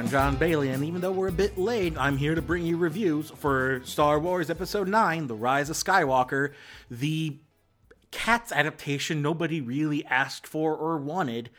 [0.00, 2.78] I'm John Bailey, and even though we're a bit late, I'm here to bring you
[2.78, 6.54] reviews for Star Wars Episode 9 The Rise of Skywalker,
[6.90, 7.36] the
[8.10, 11.50] Cats adaptation nobody really asked for or wanted.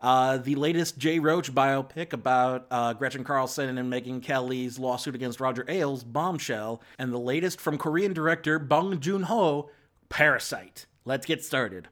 [0.00, 5.40] Uh, the latest Jay Roach biopic about uh, Gretchen Carlson and Megyn Kelly's lawsuit against
[5.40, 9.70] Roger Ailes, Bombshell, and the latest from Korean director Bong Joon Ho,
[10.08, 10.86] Parasite.
[11.04, 11.88] Let's get started.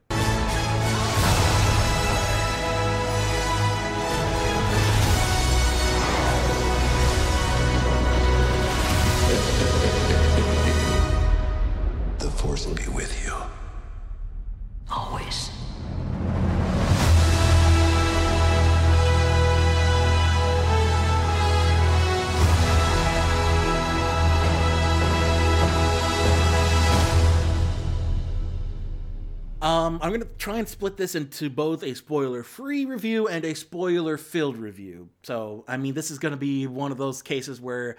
[30.07, 35.09] I'm gonna try and split this into both a spoiler-free review and a spoiler-filled review.
[35.25, 37.97] So, I mean, this is gonna be one of those cases where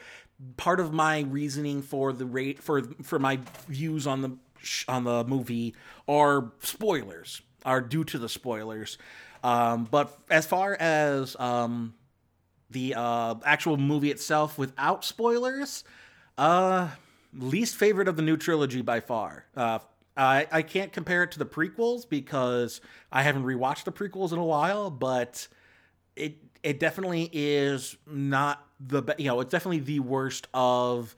[0.56, 4.38] part of my reasoning for the rate for for my views on the
[4.88, 5.76] on the movie
[6.08, 8.98] are spoilers, are due to the spoilers.
[9.44, 11.94] Um, but as far as um,
[12.70, 15.84] the uh, actual movie itself, without spoilers,
[16.38, 16.88] uh,
[17.34, 19.44] least favorite of the new trilogy by far.
[19.58, 19.80] Uh,
[20.18, 24.40] I I can't compare it to the prequels because I haven't rewatched the prequels in
[24.40, 25.48] a while, but
[26.16, 31.16] it it definitely is not the be- you know it's definitely the worst of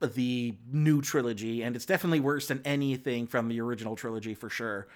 [0.00, 4.88] the new trilogy, and it's definitely worse than anything from the original trilogy for sure.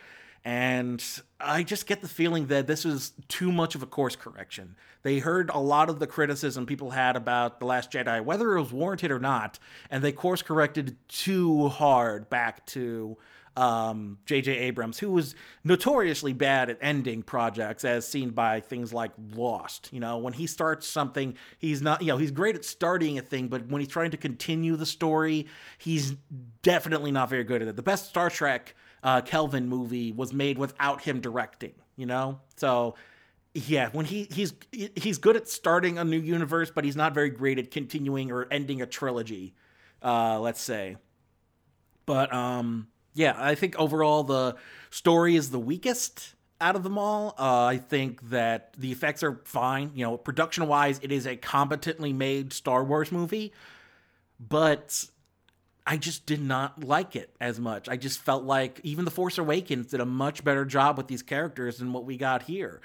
[0.44, 1.05] And
[1.38, 4.77] I just get the feeling that this is too much of a course correction.
[5.02, 8.60] They heard a lot of the criticism people had about The Last Jedi, whether it
[8.60, 9.58] was warranted or not,
[9.91, 13.19] and they course corrected too hard back to
[13.56, 14.56] um, J.J.
[14.56, 15.34] Abrams, who was
[15.65, 19.91] notoriously bad at ending projects, as seen by things like Lost.
[19.92, 23.22] You know, when he starts something, he's not, you know, he's great at starting a
[23.22, 25.47] thing, but when he's trying to continue the story,
[25.78, 26.15] he's
[26.62, 27.76] definitely not very good at it.
[27.76, 32.41] The best Star Trek uh, Kelvin movie was made without him directing, you know?
[32.56, 32.94] So,
[33.55, 37.31] yeah, when he he's he's good at starting a new universe, but he's not very
[37.31, 39.55] great at continuing or ending a trilogy,
[40.03, 40.97] uh, let's say.
[42.06, 44.56] But um, yeah, I think overall the
[44.91, 47.34] story is the weakest out of them all.
[47.39, 49.93] Uh, I think that the effects are fine.
[49.94, 53.53] You know, production wise, it is a competently made Star Wars movie,
[54.39, 55.06] but
[55.91, 57.89] I just did not like it as much.
[57.89, 61.21] I just felt like even The Force Awakens did a much better job with these
[61.21, 62.81] characters than what we got here.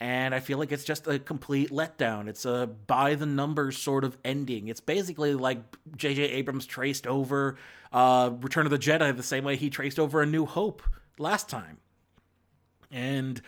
[0.00, 2.26] And I feel like it's just a complete letdown.
[2.26, 4.66] It's a by the numbers sort of ending.
[4.66, 5.58] It's basically like
[5.96, 6.20] J.J.
[6.24, 7.54] Abrams traced over
[7.92, 10.82] uh, Return of the Jedi the same way he traced over A New Hope
[11.16, 11.78] last time.
[12.90, 13.40] And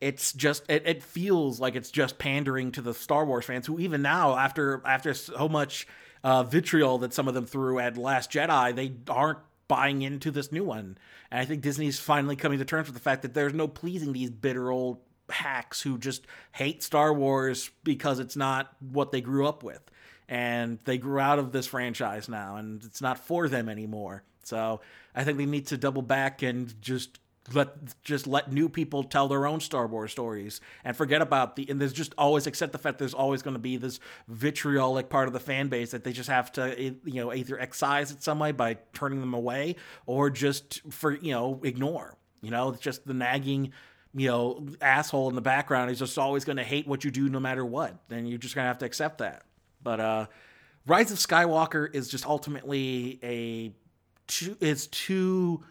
[0.00, 3.78] it's just it, it feels like it's just pandering to the Star Wars fans who
[3.78, 5.86] even now after after so much
[6.24, 9.38] uh, vitriol that some of them threw at Last Jedi, they aren't
[9.68, 10.98] buying into this new one.
[11.30, 14.12] And I think Disney's finally coming to terms with the fact that there's no pleasing
[14.12, 19.46] these bitter old hacks who just hate Star Wars because it's not what they grew
[19.46, 19.80] up with.
[20.28, 24.24] And they grew out of this franchise now, and it's not for them anymore.
[24.42, 24.80] So
[25.14, 27.20] I think they need to double back and just
[27.54, 31.68] let just let new people tell their own Star Wars stories and forget about the
[31.68, 35.28] and there's just always accept the fact there's always going to be this vitriolic part
[35.28, 38.38] of the fan base that they just have to you know either excise it some
[38.38, 42.70] way by turning them away or just for you know ignore you know?
[42.70, 43.72] It's just the nagging
[44.14, 47.28] you know asshole in the background is just always going to hate what you do
[47.28, 49.42] no matter what then you're just going to have to accept that.
[49.82, 50.26] But uh
[50.86, 53.72] Rise of Skywalker is just ultimately a
[54.28, 55.64] too, it's too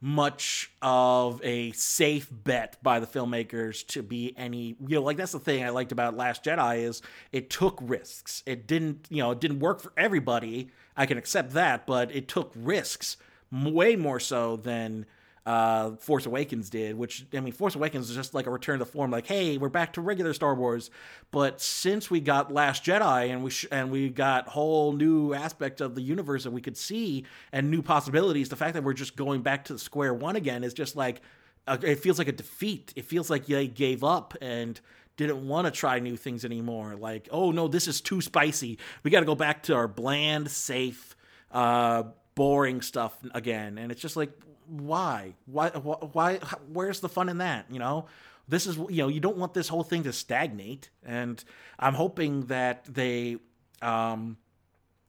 [0.00, 5.32] much of a safe bet by the filmmakers to be any you know like that's
[5.32, 7.02] the thing i liked about last jedi is
[7.32, 8.42] it took risks.
[8.46, 10.70] It didn't you know it didn't work for everybody.
[10.96, 13.16] I can accept that but it took risks
[13.52, 15.06] way more so than
[15.46, 18.84] uh force awakens did which i mean force awakens is just like a return to
[18.84, 20.90] form like hey we're back to regular star wars.
[21.30, 25.80] But since we got last jedi and we sh- and we got whole new aspect
[25.80, 29.16] of the universe that we could see and new possibilities the fact that we're just
[29.16, 31.20] going back to square one again is just like
[31.68, 32.92] it feels like a defeat.
[32.96, 34.80] It feels like they gave up and
[35.16, 36.96] didn't want to try new things anymore.
[36.96, 38.78] Like oh no this is too spicy.
[39.02, 41.14] We got to go back to our bland safe
[41.52, 42.04] uh
[42.40, 43.76] boring stuff again.
[43.76, 44.32] And it's just like
[44.66, 45.34] why?
[45.44, 46.36] Why why
[46.72, 48.06] where's the fun in that you know?
[48.48, 50.88] This is you know you don't want this whole thing to stagnate.
[51.04, 51.44] And
[51.78, 53.36] i'm hoping that they
[53.82, 54.38] um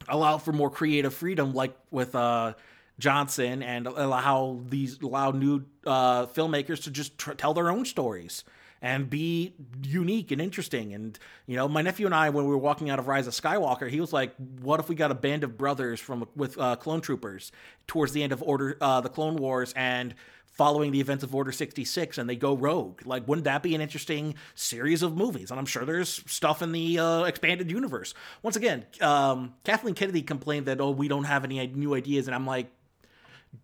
[0.09, 2.53] allow for more creative freedom like with uh
[2.99, 8.43] johnson and allow these allow new uh filmmakers to just tr- tell their own stories
[8.81, 10.93] and be unique and interesting.
[10.93, 13.33] And you know, my nephew and I, when we were walking out of Rise of
[13.33, 16.75] Skywalker, he was like, "What if we got a band of brothers from with uh,
[16.77, 17.51] clone troopers
[17.87, 20.15] towards the end of Order, uh, the Clone Wars, and
[20.51, 23.05] following the events of Order 66 and they go rogue.
[23.05, 25.49] Like, wouldn't that be an interesting series of movies?
[25.49, 28.13] And I'm sure there's stuff in the uh, expanded universe.
[28.43, 32.27] Once again, um, Kathleen Kennedy complained that, oh, we don't have any new ideas.
[32.27, 32.67] And I'm like,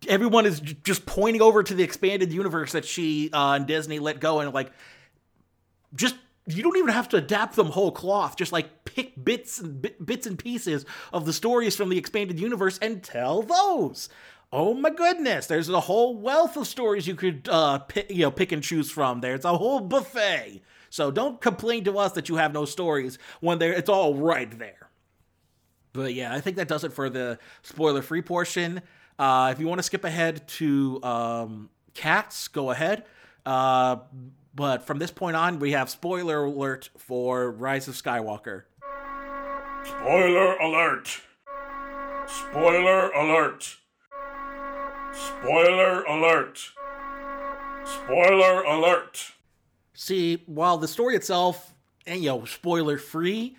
[0.08, 4.18] everyone is just pointing over to the expanded universe that she uh, and Disney let
[4.18, 4.40] go.
[4.40, 4.72] And like,
[5.94, 8.36] just you don't even have to adapt them whole cloth.
[8.36, 12.78] Just like pick bits and bits and pieces of the stories from the expanded universe
[12.78, 14.08] and tell those
[14.52, 18.30] oh my goodness, there's a whole wealth of stories you could uh, pick, you know
[18.30, 19.20] pick and choose from.
[19.20, 20.62] There's a whole buffet.
[20.90, 24.50] So don't complain to us that you have no stories when there it's all right
[24.58, 24.88] there.
[25.92, 28.82] But yeah, I think that does it for the spoiler free portion.
[29.18, 33.04] Uh, if you want to skip ahead to um, cats, go ahead.
[33.44, 33.96] Uh,
[34.58, 38.64] but from this point on, we have spoiler alert for Rise of Skywalker.
[39.84, 41.20] Spoiler alert!
[42.26, 43.76] Spoiler alert!
[45.12, 46.58] Spoiler alert!
[47.84, 49.32] Spoiler alert!
[49.94, 51.72] See, while the story itself,
[52.04, 53.56] and you know, spoiler free,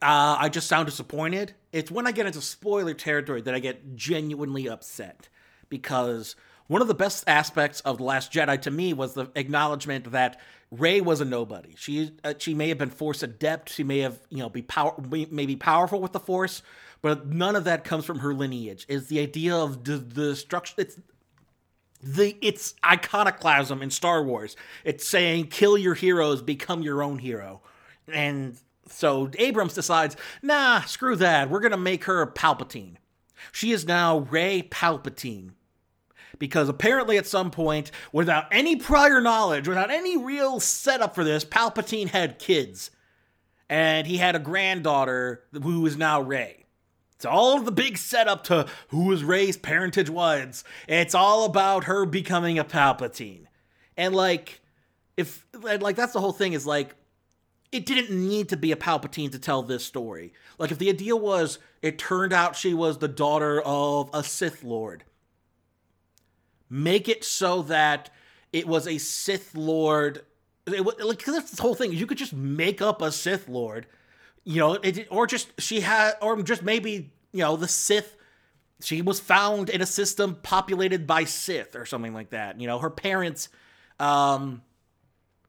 [0.00, 1.52] uh, I just sound disappointed.
[1.70, 5.28] It's when I get into spoiler territory that I get genuinely upset
[5.68, 6.34] because
[6.66, 10.40] one of the best aspects of the Last Jedi to me was the acknowledgement that
[10.70, 11.74] Rey was a nobody.
[11.76, 13.70] She uh, she may have been Force adept.
[13.70, 16.62] She may have you know be power may be powerful with the Force,
[17.02, 18.86] but none of that comes from her lineage.
[18.88, 20.76] Is the idea of the, the destruction?
[20.78, 20.98] It's
[22.02, 24.56] the it's iconoclasm in Star Wars.
[24.84, 27.60] It's saying kill your heroes, become your own hero,
[28.08, 31.50] and so Abrams decides, nah, screw that.
[31.50, 32.96] We're gonna make her Palpatine.
[33.52, 35.52] She is now Rey Palpatine.
[36.38, 41.44] Because apparently, at some point, without any prior knowledge, without any real setup for this,
[41.44, 42.90] Palpatine had kids.
[43.68, 46.66] And he had a granddaughter who is now Rey.
[47.16, 50.64] It's all the big setup to who was Rey's parentage was.
[50.86, 53.46] It's all about her becoming a Palpatine.
[53.96, 54.60] And like,
[55.16, 56.94] if, like, that's the whole thing is like,
[57.72, 60.32] it didn't need to be a Palpatine to tell this story.
[60.58, 64.62] Like, if the idea was it turned out she was the daughter of a Sith
[64.62, 65.04] Lord,
[66.68, 68.10] make it so that
[68.52, 70.24] it was a Sith Lord.
[70.66, 71.92] It, like, that's the whole thing.
[71.92, 73.86] You could just make up a Sith Lord
[74.44, 78.16] you know, it, or just she had, or just maybe you know, the Sith.
[78.80, 82.60] She was found in a system populated by Sith or something like that.
[82.60, 83.48] You know, her parents,
[83.98, 84.62] um,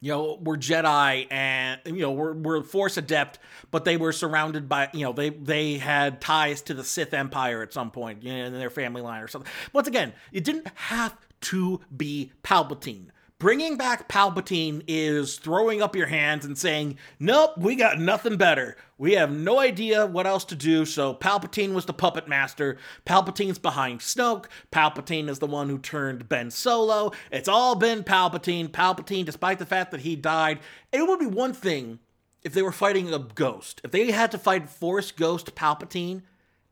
[0.06, 3.40] you know, were Jedi and you know were were Force adept,
[3.72, 7.64] but they were surrounded by you know they they had ties to the Sith Empire
[7.64, 9.52] at some point you know, in their family line or something.
[9.74, 13.08] Once again, it didn't have to be Palpatine.
[13.38, 18.78] Bringing back Palpatine is throwing up your hands and saying, Nope, we got nothing better.
[18.98, 22.78] We have no idea what else to do, so Palpatine was the puppet master.
[23.06, 24.46] Palpatine's behind Snoke.
[24.72, 27.12] Palpatine is the one who turned Ben Solo.
[27.30, 28.70] It's all been Palpatine.
[28.70, 30.60] Palpatine, despite the fact that he died,
[30.94, 32.00] it would be one thing
[32.42, 33.82] if they were fighting a ghost.
[33.84, 36.22] If they had to fight Force Ghost Palpatine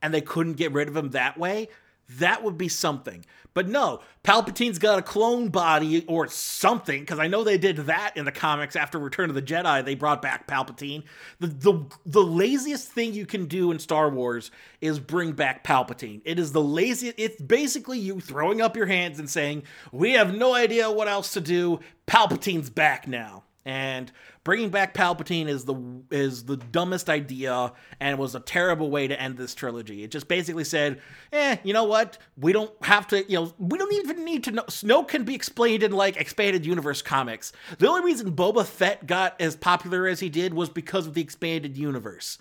[0.01, 1.67] and they couldn't get rid of him that way,
[2.10, 3.25] that would be something.
[3.53, 8.17] But no, Palpatine's got a clone body or something, because I know they did that
[8.17, 9.86] in the comics after Return of the Jedi.
[9.86, 11.03] They brought back Palpatine.
[11.39, 14.50] The, the, the laziest thing you can do in Star Wars
[14.81, 16.22] is bring back Palpatine.
[16.25, 20.36] It is the laziest, it's basically you throwing up your hands and saying, We have
[20.36, 21.79] no idea what else to do.
[22.07, 23.43] Palpatine's back now.
[23.65, 24.12] And
[24.43, 25.75] bringing back Palpatine is the
[26.12, 30.03] is the dumbest idea and was a terrible way to end this trilogy.
[30.03, 31.00] It just basically said,
[31.32, 32.17] "Eh, you know what?
[32.38, 35.34] We don't have to, you know, we don't even need to know Snoke can be
[35.34, 37.53] explained in like expanded universe comics.
[37.77, 41.22] The only reason Boba Fett got as popular as he did was because of the
[41.22, 42.38] expanded universe.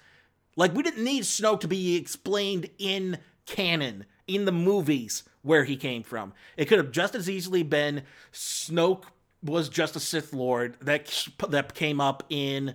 [0.56, 5.76] Like we didn't need Snoke to be explained in canon in the movies where he
[5.76, 6.32] came from.
[6.56, 8.02] It could have just as easily been
[8.32, 9.04] Snoke
[9.42, 12.74] was just a Sith Lord that that came up in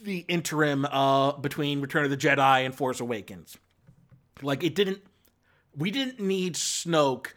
[0.00, 3.56] the interim uh, between Return of the Jedi and Force Awakens.
[4.42, 5.00] Like it didn't,
[5.76, 7.28] we didn't need Snoke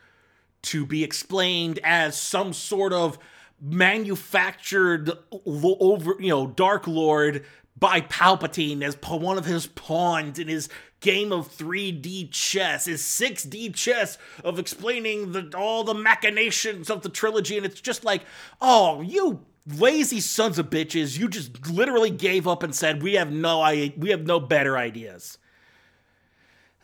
[0.64, 3.18] to be explained as some sort of
[3.62, 5.12] manufactured
[5.46, 7.46] over, you know, Dark Lord
[7.80, 10.70] by Palpatine as one of his pawns in his
[11.00, 17.10] game of 3D chess, his 6D chess of explaining the, all the machinations of the
[17.10, 17.56] trilogy.
[17.58, 18.24] And it's just like,
[18.60, 23.32] oh, you lazy sons of bitches, you just literally gave up and said, we have
[23.32, 25.38] no, I, we have no better ideas.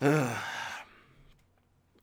[0.00, 0.38] uh,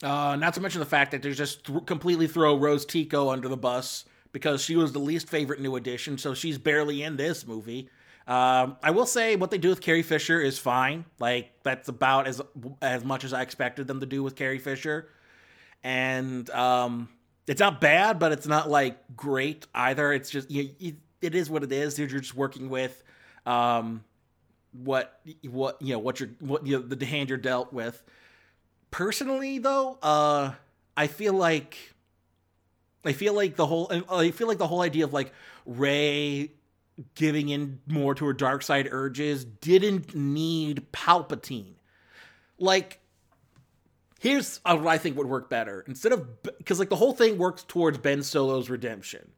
[0.02, 3.58] not to mention the fact that they just th- completely throw Rose Tico under the
[3.58, 7.90] bus because she was the least favorite new addition, so she's barely in this movie.
[8.28, 11.06] Um, I will say what they do with Carrie Fisher is fine.
[11.20, 12.42] Like that's about as
[12.82, 15.10] as much as I expected them to do with Carrie Fisher,
[15.84, 17.10] and um,
[17.48, 20.14] it's not bad, but it's not like great either.
[20.14, 21.98] It's just you, you, it is what it is.
[21.98, 23.04] You're just working with
[23.46, 24.04] um,
[24.72, 28.02] what what you know what you're what you know, the hand you're dealt with.
[28.92, 30.54] Personally, though, uh,
[30.96, 31.78] I feel like
[33.04, 35.34] I feel like the whole I feel like the whole idea of like
[35.66, 36.52] Rey
[37.16, 41.76] giving in more to her dark side urges didn't need Palpatine.
[42.60, 43.00] Like
[44.20, 45.84] here's what I think would work better.
[45.88, 49.32] Instead of because like the whole thing works towards Ben Solo's redemption.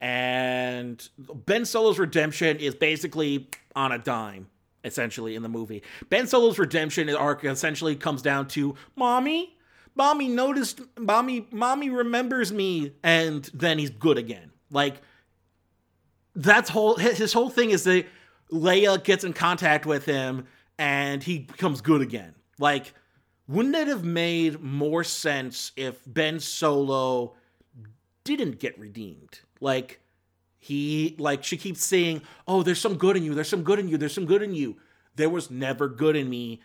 [0.00, 4.48] And Ben Solo's redemption is basically on a dime,
[4.82, 5.84] essentially, in the movie.
[6.08, 9.56] Ben Solo's redemption arc essentially comes down to Mommy,
[9.94, 14.50] Mommy noticed Mommy Mommy remembers me, and then he's good again.
[14.70, 15.02] Like
[16.34, 18.06] that's whole his whole thing is that
[18.50, 20.46] Leia gets in contact with him
[20.78, 22.34] and he becomes good again.
[22.58, 22.94] Like,
[23.48, 27.34] wouldn't it have made more sense if Ben Solo
[28.24, 29.40] didn't get redeemed?
[29.60, 30.00] Like,
[30.58, 33.34] he like she keeps saying, "Oh, there's some good in you.
[33.34, 33.98] There's some good in you.
[33.98, 34.76] There's some good in you."
[35.16, 36.62] There was never good in me.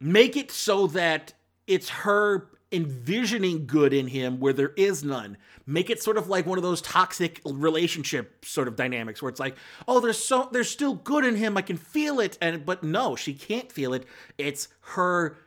[0.00, 1.34] Make it so that
[1.66, 5.36] it's her envisioning good in him where there is none.
[5.66, 9.40] Make it sort of like one of those toxic relationship sort of dynamics where it's
[9.40, 9.56] like,
[9.86, 11.56] oh, there's so there's still good in him.
[11.56, 14.06] I can feel it, and but no, she can't feel it.
[14.38, 15.38] It's her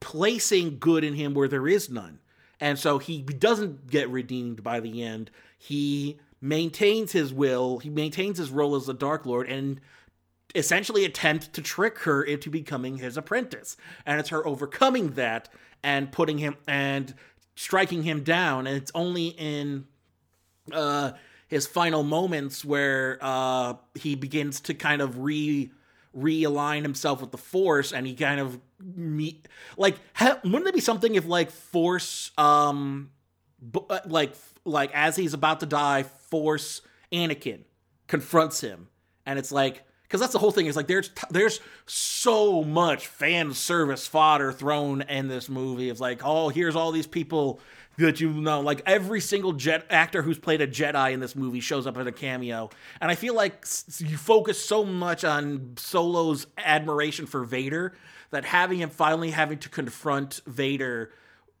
[0.00, 2.20] placing good in him where there is none.
[2.60, 5.30] And so he doesn't get redeemed by the end.
[5.58, 9.80] He maintains his will, he maintains his role as a Dark Lord, and
[10.54, 13.76] essentially attempt to trick her into becoming his apprentice.
[14.06, 15.48] And it's her overcoming that
[15.84, 17.14] and putting him and
[17.54, 18.66] striking him down.
[18.66, 19.84] And it's only in
[20.72, 21.12] uh,
[21.46, 25.70] his final moments where uh, he begins to kind of re
[26.16, 30.80] realign himself with the force and he kind of meet like ha- wouldn't it be
[30.80, 33.10] something if like force um
[33.72, 34.32] b- uh, like
[34.64, 37.62] like as he's about to die force anakin
[38.06, 38.86] confronts him
[39.26, 39.82] and it's like
[40.14, 45.02] because that's the whole thing is like there's there's so much fan service fodder thrown
[45.02, 45.88] in this movie.
[45.88, 47.58] Of like oh here's all these people
[47.98, 48.60] that you know.
[48.60, 52.06] Like every single jet actor who's played a jedi in this movie shows up in
[52.06, 52.70] a cameo.
[53.00, 53.66] And i feel like
[53.98, 57.96] you focus so much on solo's admiration for vader
[58.30, 61.10] that having him finally having to confront vader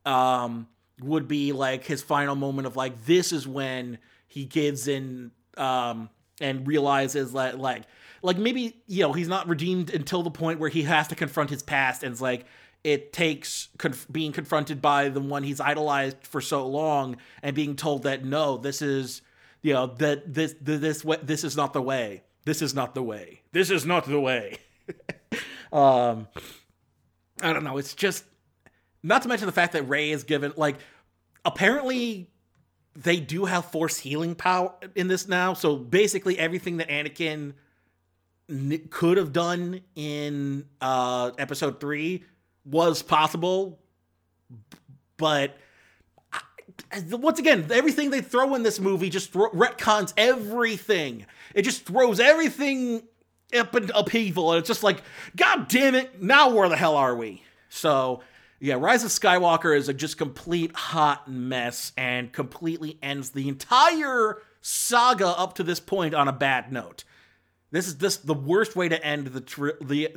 [0.06, 0.68] um,
[1.00, 6.08] would be like his final moment of like this is when he gives in um,
[6.40, 7.82] and realizes that like
[8.24, 11.50] like maybe you know he's not redeemed until the point where he has to confront
[11.50, 12.46] his past and it's like
[12.82, 17.76] it takes conf- being confronted by the one he's idolized for so long and being
[17.76, 19.22] told that no this is
[19.62, 22.22] you know that this this this, this is not the way.
[22.44, 23.40] This is not the way.
[23.52, 24.58] This is not the way.
[25.72, 26.28] Um
[27.42, 27.78] i don't know.
[27.78, 28.24] It's just
[29.02, 30.76] not to mention the fact that ray is given like
[31.44, 32.30] apparently
[32.94, 35.52] they do have force healing power in this now.
[35.54, 37.54] So basically everything that anakin
[38.90, 42.24] could have done in uh, episode three
[42.64, 43.78] was possible,
[45.16, 45.56] but
[47.10, 51.26] once again, everything they throw in this movie just retcons everything.
[51.54, 53.02] It just throws everything
[53.56, 55.02] up in upheaval, and it's just like,
[55.36, 56.22] God damn it!
[56.22, 57.42] Now where the hell are we?
[57.68, 58.22] So.
[58.60, 64.38] Yeah, Rise of Skywalker is a just complete hot mess and completely ends the entire
[64.62, 67.04] saga up to this point on a bad note.
[67.74, 70.08] This is this the worst way to end the tri- the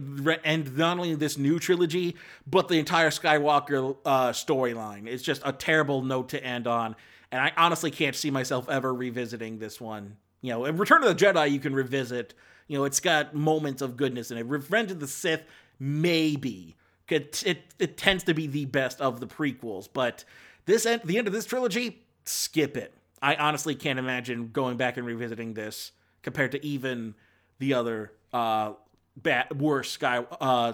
[0.43, 5.07] end not only this new trilogy but the entire Skywalker uh, storyline.
[5.07, 6.95] It's just a terrible note to end on,
[7.31, 10.17] and I honestly can't see myself ever revisiting this one.
[10.41, 12.35] You know, in Return of the Jedi you can revisit.
[12.67, 14.45] You know, it's got moments of goodness in it.
[14.45, 15.41] Revenge of the Sith
[15.79, 16.75] maybe
[17.09, 20.25] it it, it tends to be the best of the prequels, but
[20.67, 22.93] this end the end of this trilogy skip it.
[23.19, 27.15] I honestly can't imagine going back and revisiting this compared to even
[27.59, 28.73] the other uh,
[29.15, 30.73] bad, worst Sky uh,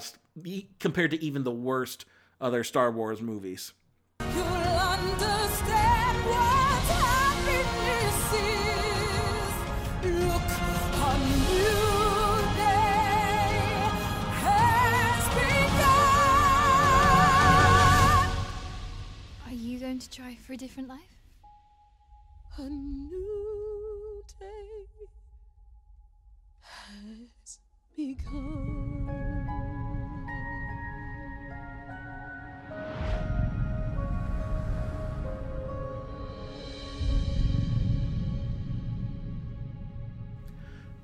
[0.80, 2.06] compared to even the worst
[2.42, 3.74] other Star Wars movies.
[19.46, 21.00] Are you going to try for a different life?
[26.84, 27.60] has.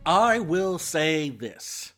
[0.05, 1.93] I will say this.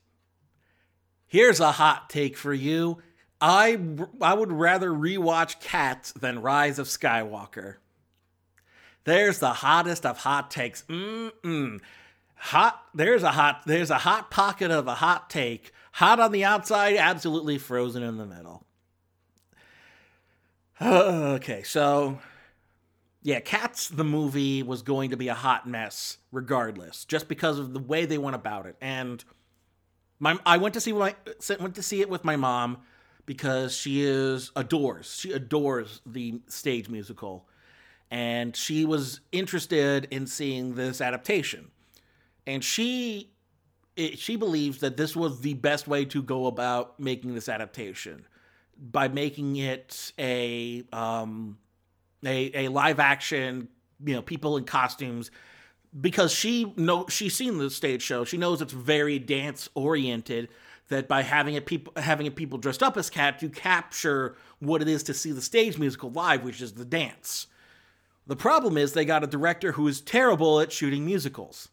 [1.28, 2.98] Here's a hot take for you.
[3.40, 3.80] I
[4.22, 7.76] I would rather rewatch Cats than Rise of Skywalker.
[9.06, 10.84] There's the hottest of hot takes.
[10.90, 11.80] Mm-mm.
[12.46, 12.84] Hot.
[12.96, 13.62] There's a hot.
[13.68, 15.72] There's a hot pocket of a hot take.
[15.94, 18.66] Hot on the outside, absolutely frozen in the middle.
[20.82, 22.20] okay, so
[23.22, 27.74] yeah, Cats the movie was going to be a hot mess regardless, just because of
[27.74, 28.76] the way they went about it.
[28.82, 29.24] And
[30.18, 31.16] my I went to see my
[31.60, 32.80] went to see it with my mom
[33.28, 37.48] because she is adores she adores the stage musical
[38.10, 41.70] and she was interested in seeing this adaptation
[42.48, 43.32] and she
[43.96, 48.26] it, she believes that this was the best way to go about making this adaptation
[48.78, 51.58] by making it a um
[52.26, 53.68] a, a live action
[54.04, 55.32] you know people in costumes
[56.00, 60.48] because she know she's seen the stage show she knows it's very dance oriented
[60.92, 64.88] that by having it people having people dressed up as cats, you capture what it
[64.88, 67.48] is to see the stage musical live, which is the dance.
[68.28, 71.70] The problem is they got a director who is terrible at shooting musicals.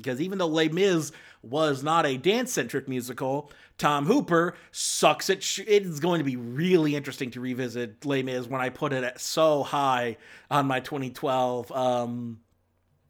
[0.00, 5.42] Because even though Les Mis was not a dance centric musical, Tom Hooper sucks at.
[5.42, 9.04] Sh- it's going to be really interesting to revisit Les Mis when I put it
[9.04, 10.16] at so high
[10.50, 12.40] on my 2012 um,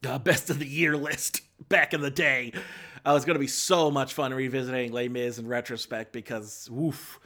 [0.07, 2.53] uh, best of the year list back in the day.
[3.05, 7.19] Uh, it's going to be so much fun revisiting Les Mis in retrospect because, woof,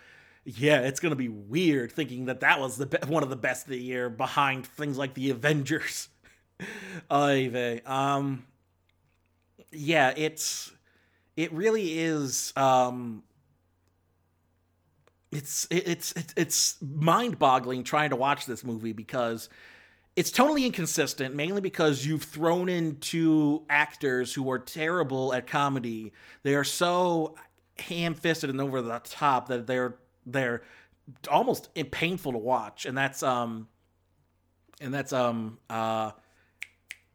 [0.44, 3.36] yeah, it's going to be weird thinking that that was the be- one of the
[3.36, 6.08] best of the year behind things like the Avengers.
[7.12, 8.46] Oy Um,
[9.74, 10.72] yeah, it's
[11.36, 12.52] it really is.
[12.56, 13.22] Um,
[15.32, 19.48] it's it's it's it's mind-boggling trying to watch this movie because
[20.16, 26.12] it's totally inconsistent, mainly because you've thrown in two actors who are terrible at comedy.
[26.44, 27.34] They are so
[27.78, 30.62] ham-fisted and over the top that they're they're
[31.30, 33.68] almost painful to watch, and that's um
[34.80, 36.12] and that's um uh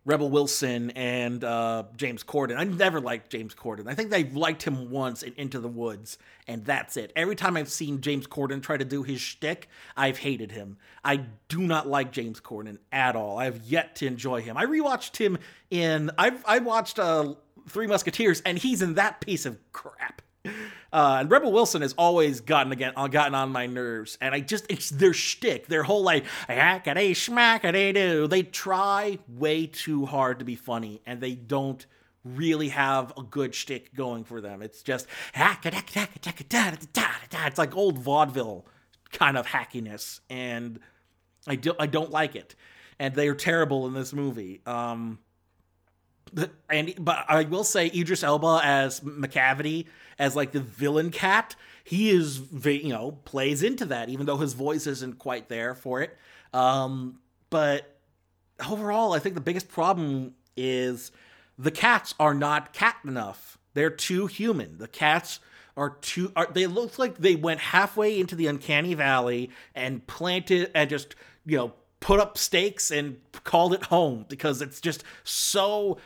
[0.10, 2.58] Rebel Wilson and uh, James Corden.
[2.58, 3.88] I never liked James Corden.
[3.88, 6.18] I think they liked him once in Into the Woods,
[6.48, 7.14] and that's it.
[7.16, 10.78] Every time I've seen James Corden try to do his shtick, I've hated him.
[11.06, 11.18] I
[11.48, 13.38] do not like James Corden at all.
[13.38, 14.58] I have yet to enjoy him.
[14.58, 15.38] I rewatched him
[15.70, 16.10] in.
[16.18, 17.36] I've I watched uh,
[17.68, 20.24] Three Musketeers, and he's in that piece of crap.
[20.92, 24.40] Uh, and Rebel Wilson has always gotten again uh, gotten on my nerves, and I
[24.40, 28.26] just it's their shtick, their whole like hackety schmackety do.
[28.26, 31.86] They try way too hard to be funny, and they don't
[32.24, 34.64] really have a good shtick going for them.
[34.64, 38.66] It's just it's like old vaudeville
[39.12, 40.80] kind of hackiness, and
[41.48, 42.56] I do I don't like it,
[42.98, 44.62] and they are terrible in this movie.
[44.66, 45.20] Um,
[46.70, 49.86] and but I will say Idris Elba as Macavity
[50.20, 54.54] as like the villain cat, he is you know plays into that even though his
[54.54, 56.16] voice isn't quite there for it.
[56.54, 57.98] Um, but
[58.70, 61.12] overall, I think the biggest problem is
[61.58, 63.58] the cats are not cat enough.
[63.74, 64.78] They're too human.
[64.78, 65.40] The cats
[65.78, 70.70] are too are they look like they went halfway into the uncanny valley and planted
[70.76, 75.98] and just you know put up stakes and called it home because it's just so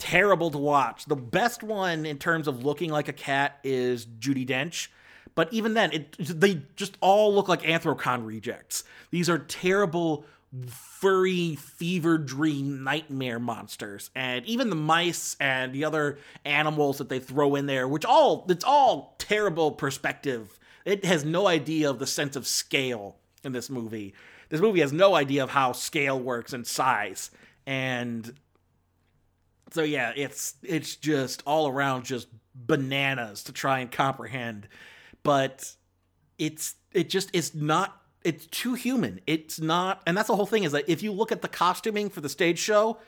[0.00, 1.04] terrible to watch.
[1.04, 4.88] The best one in terms of looking like a cat is Judi Dench.
[5.36, 8.82] But even then, it they just all look like Anthrocon rejects.
[9.12, 10.24] These are terrible,
[10.66, 14.10] furry, fever dream nightmare monsters.
[14.16, 18.44] And even the mice and the other animals that they throw in there, which all
[18.48, 20.58] it's all terrible perspective.
[20.84, 24.14] It has no idea of the sense of scale in this movie.
[24.48, 27.30] This movie has no idea of how scale works and size.
[27.66, 28.34] And
[29.70, 34.68] so yeah, it's it's just all around just bananas to try and comprehend.
[35.22, 35.74] But
[36.38, 39.20] it's it just is not it's too human.
[39.26, 42.10] It's not and that's the whole thing is that if you look at the costuming
[42.10, 42.98] for the stage show,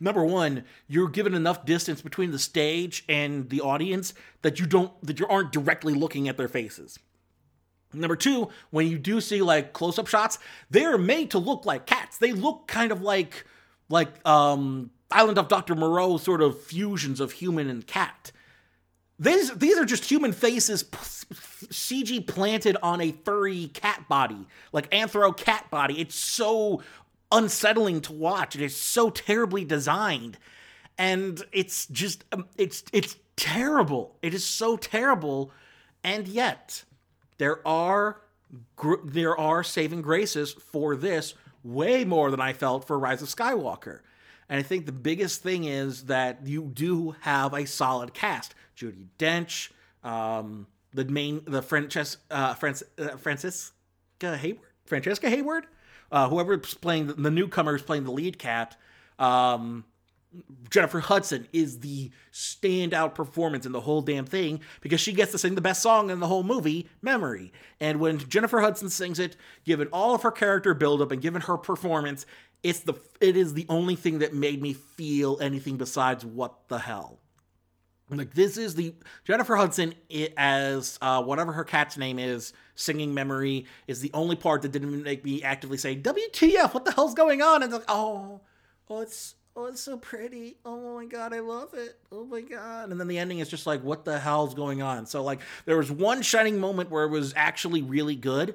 [0.00, 4.92] number one, you're given enough distance between the stage and the audience that you don't
[5.02, 6.98] that you aren't directly looking at their faces.
[7.92, 10.38] Number two, when you do see like close-up shots,
[10.70, 12.18] they're made to look like cats.
[12.18, 13.46] They look kind of like
[13.88, 15.74] like um Island of Dr.
[15.74, 18.32] Moreau sort of fusions of human and cat.
[19.18, 25.36] These, these are just human faces CG planted on a furry cat body, like anthro
[25.36, 26.00] cat body.
[26.00, 26.82] It's so
[27.32, 28.54] unsettling to watch.
[28.54, 30.38] It is so terribly designed.
[30.96, 34.16] And it's just, um, it's, it's terrible.
[34.22, 35.52] It is so terrible.
[36.02, 36.84] And yet,
[37.38, 38.22] there are,
[39.04, 44.00] there are saving graces for this way more than I felt for Rise of Skywalker.
[44.48, 48.54] And I think the biggest thing is that you do have a solid cast.
[48.76, 49.70] Judi Dench,
[50.02, 53.72] um, the main, the Frances, uh, uh, Francesca
[54.36, 55.66] Hayward, Francesca Hayward,
[56.10, 58.76] uh, whoever's playing the, the newcomer is playing the lead cat.
[59.18, 59.84] Um,
[60.70, 65.38] Jennifer Hudson is the standout performance in the whole damn thing because she gets to
[65.38, 67.52] sing the best song in the whole movie, Memory.
[67.80, 71.56] And when Jennifer Hudson sings it, given all of her character buildup and given her
[71.56, 72.26] performance,
[72.62, 76.78] it's the it is the only thing that made me feel anything besides what the
[76.78, 77.18] hell.
[78.10, 78.94] Like this is the
[79.24, 79.94] Jennifer Hudson
[80.36, 85.02] as uh, whatever her cat's name is, singing "Memory" is the only part that didn't
[85.02, 86.72] make me actively say "WTF?
[86.72, 88.40] What the hell's going on?" And like, oh,
[88.88, 90.56] oh, it's oh, it's so pretty.
[90.64, 91.98] Oh my god, I love it.
[92.12, 92.90] Oh my god.
[92.90, 95.04] And then the ending is just like, what the hell's going on?
[95.04, 98.54] So like, there was one shining moment where it was actually really good,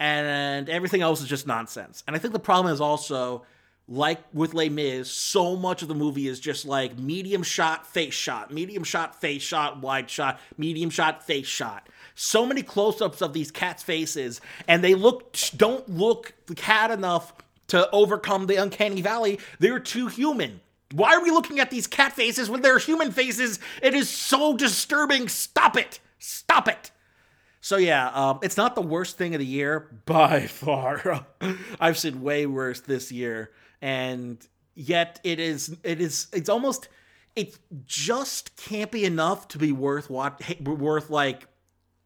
[0.00, 2.02] and everything else is just nonsense.
[2.06, 3.44] And I think the problem is also
[3.86, 8.14] like with Les Mis, so much of the movie is just like medium shot, face
[8.14, 11.88] shot, medium shot, face shot, wide shot, medium shot, face shot.
[12.14, 16.90] So many close ups of these cats' faces, and they look don't look the cat
[16.90, 17.34] enough
[17.68, 19.38] to overcome the uncanny valley.
[19.58, 20.60] They're too human.
[20.92, 23.60] Why are we looking at these cat faces when they're human faces?
[23.82, 25.28] It is so disturbing.
[25.28, 26.00] Stop it.
[26.18, 26.90] Stop it.
[27.60, 31.26] So yeah, um, it's not the worst thing of the year by far.
[31.78, 33.50] I've seen way worse this year.
[33.82, 36.88] And yet it is it is it's almost
[37.36, 41.46] it just can't be enough to be worth watch worth like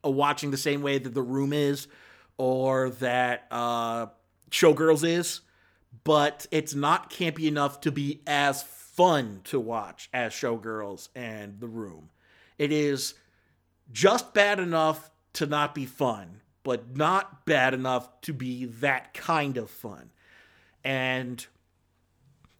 [0.03, 1.89] watching the same way that the room is
[2.37, 4.07] or that uh
[4.51, 5.41] showgirls is.
[6.03, 11.69] But it's not campy enough to be as fun to watch as showgirls and the
[11.69, 12.11] room.
[12.59, 13.15] It is
[13.93, 19.57] just bad enough to not be fun but not bad enough to be that kind
[19.57, 20.11] of fun
[20.83, 21.47] and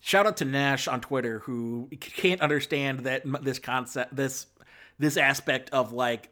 [0.05, 4.47] shout out to Nash on Twitter who can't understand that this concept, this
[4.99, 6.29] this aspect of like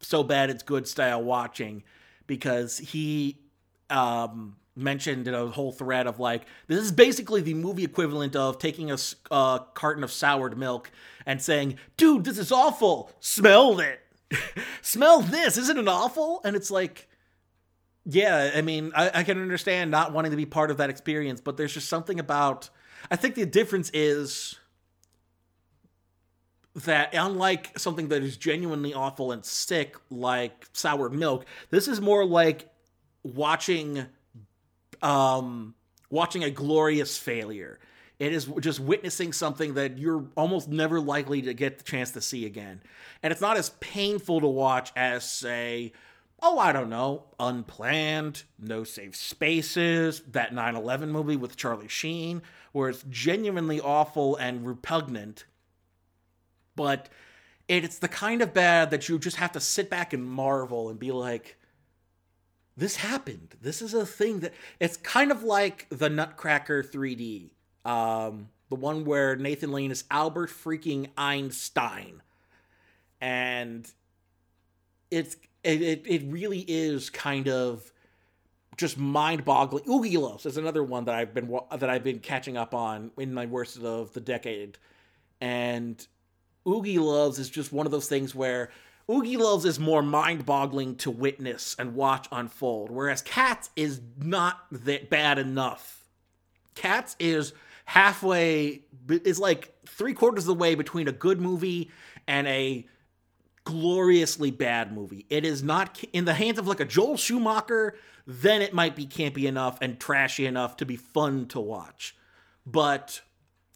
[0.00, 1.82] so bad it's good style watching
[2.26, 3.38] because he
[3.90, 8.58] um, mentioned in a whole thread of like this is basically the movie equivalent of
[8.58, 8.98] taking a,
[9.32, 10.90] a carton of soured milk
[11.26, 13.10] and saying, "Dude, this is awful.
[13.18, 14.00] Smell it.
[14.82, 15.56] Smell this.
[15.56, 17.08] Isn't it awful?" And it's like.
[18.08, 21.40] Yeah, I mean, I, I can understand not wanting to be part of that experience,
[21.40, 22.70] but there's just something about
[23.10, 24.56] I think the difference is
[26.74, 32.24] that unlike something that is genuinely awful and sick like sour milk, this is more
[32.24, 32.68] like
[33.22, 34.06] watching
[35.02, 35.74] um
[36.10, 37.78] watching a glorious failure.
[38.18, 42.20] It is just witnessing something that you're almost never likely to get the chance to
[42.20, 42.80] see again.
[43.22, 45.92] And it's not as painful to watch as, say,
[46.42, 52.42] oh, I don't know, Unplanned, No Safe Spaces, that 9 11 movie with Charlie Sheen,
[52.72, 55.44] where it's genuinely awful and repugnant,
[56.74, 57.08] but
[57.68, 60.98] it's the kind of bad that you just have to sit back and marvel and
[60.98, 61.56] be like,
[62.76, 63.56] this happened.
[63.60, 67.50] This is a thing that it's kind of like the Nutcracker 3D,
[67.86, 72.20] um, the one where Nathan Lane is Albert freaking Einstein,
[73.20, 73.88] and
[75.10, 77.92] it's it, it, really is kind of
[78.76, 79.84] just mind-boggling.
[79.84, 83.46] Oogieloves is another one that I've been that I've been catching up on in my
[83.46, 84.78] worst of the decade,
[85.40, 86.04] and
[86.66, 88.70] Oogieloves is just one of those things where
[89.08, 95.38] Oogieloves is more mind-boggling to witness and watch unfold, whereas Cats is not that bad
[95.38, 96.04] enough.
[96.74, 97.52] Cats is
[97.86, 101.90] halfway is like three quarters of the way between a good movie
[102.28, 102.86] and a
[103.64, 105.24] gloriously bad movie.
[105.30, 107.96] It is not in the hands of like a Joel Schumacher,
[108.26, 112.16] then it might be campy enough and trashy enough to be fun to watch.
[112.66, 113.22] But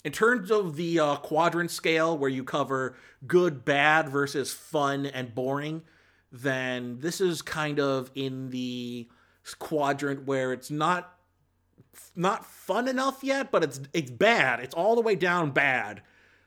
[0.04, 2.96] in terms of the uh, quadrant scale where you cover
[3.26, 5.82] good, bad versus fun and boring,
[6.32, 9.08] then this is kind of in the
[9.58, 11.16] quadrant where it's not
[12.14, 14.60] not fun enough yet, but it's it's bad.
[14.60, 16.02] It's all the way down bad,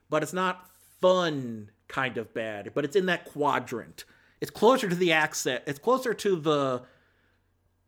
[0.09, 0.69] but it's not
[1.01, 4.05] fun kind of bad, but it's in that quadrant.
[4.41, 5.63] It's closer to the accent.
[5.67, 6.83] It's closer to the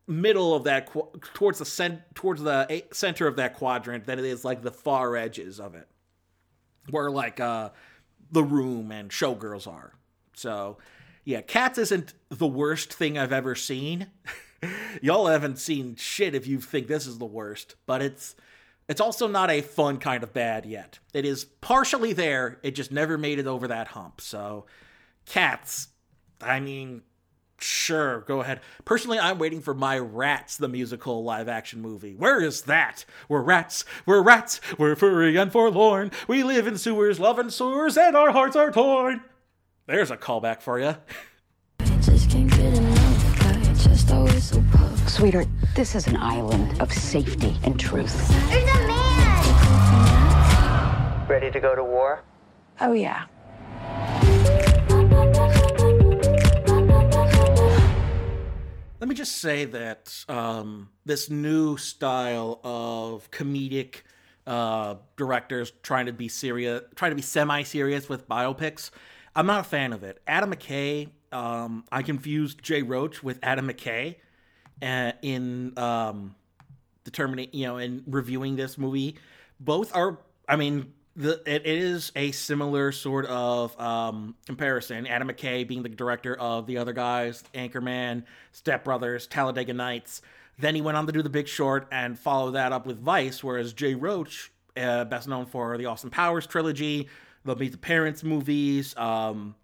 [0.06, 0.90] middle of that
[1.34, 5.16] towards the cent- towards the center of that quadrant than it is like the far
[5.16, 5.88] edges of it,
[6.90, 7.70] where like uh,
[8.30, 9.94] the room and showgirls are.
[10.34, 10.78] So,
[11.24, 14.06] yeah, Cats isn't the worst thing I've ever seen.
[15.02, 18.34] Y'all haven't seen shit if you think this is the worst, but it's
[18.88, 21.00] it's also not a fun kind of bad yet.
[21.12, 24.20] It is partially there, it just never made it over that hump.
[24.20, 24.66] So,
[25.24, 25.88] cats,
[26.40, 27.02] I mean,
[27.58, 28.60] Sure, go ahead.
[28.84, 32.14] Personally, I'm waiting for my Rats the musical live action movie.
[32.14, 33.06] Where is that?
[33.28, 36.10] We're rats, we're rats, we're furry and forlorn.
[36.28, 39.22] We live in sewers, love in sewers, and our hearts are torn.
[39.86, 40.96] There's a callback for you.
[45.16, 48.28] Sweetheart, this is an island of safety and truth.
[48.50, 49.46] There's a man!
[51.26, 52.22] Ready to go to war?
[52.82, 53.24] Oh, yeah.
[59.00, 64.02] Let me just say that um, this new style of comedic
[64.46, 68.90] uh, directors trying to be serious, trying to be semi-serious with biopics,
[69.34, 70.20] I'm not a fan of it.
[70.26, 74.16] Adam McKay, um, I confused Jay Roach with Adam McKay
[74.82, 76.34] uh, in um,
[77.04, 79.16] determining, you know, in reviewing this movie.
[79.58, 85.06] Both are, I mean, the it is a similar sort of um, comparison.
[85.06, 90.20] Adam McKay being the director of the other guys, Anchorman, Step Brothers, Talladega Nights.
[90.58, 93.42] Then he went on to do The Big Short and follow that up with Vice,
[93.42, 97.08] whereas Jay Roach, uh, best known for the Austin Powers trilogy,
[97.44, 99.54] the Meet the Parents movies, um,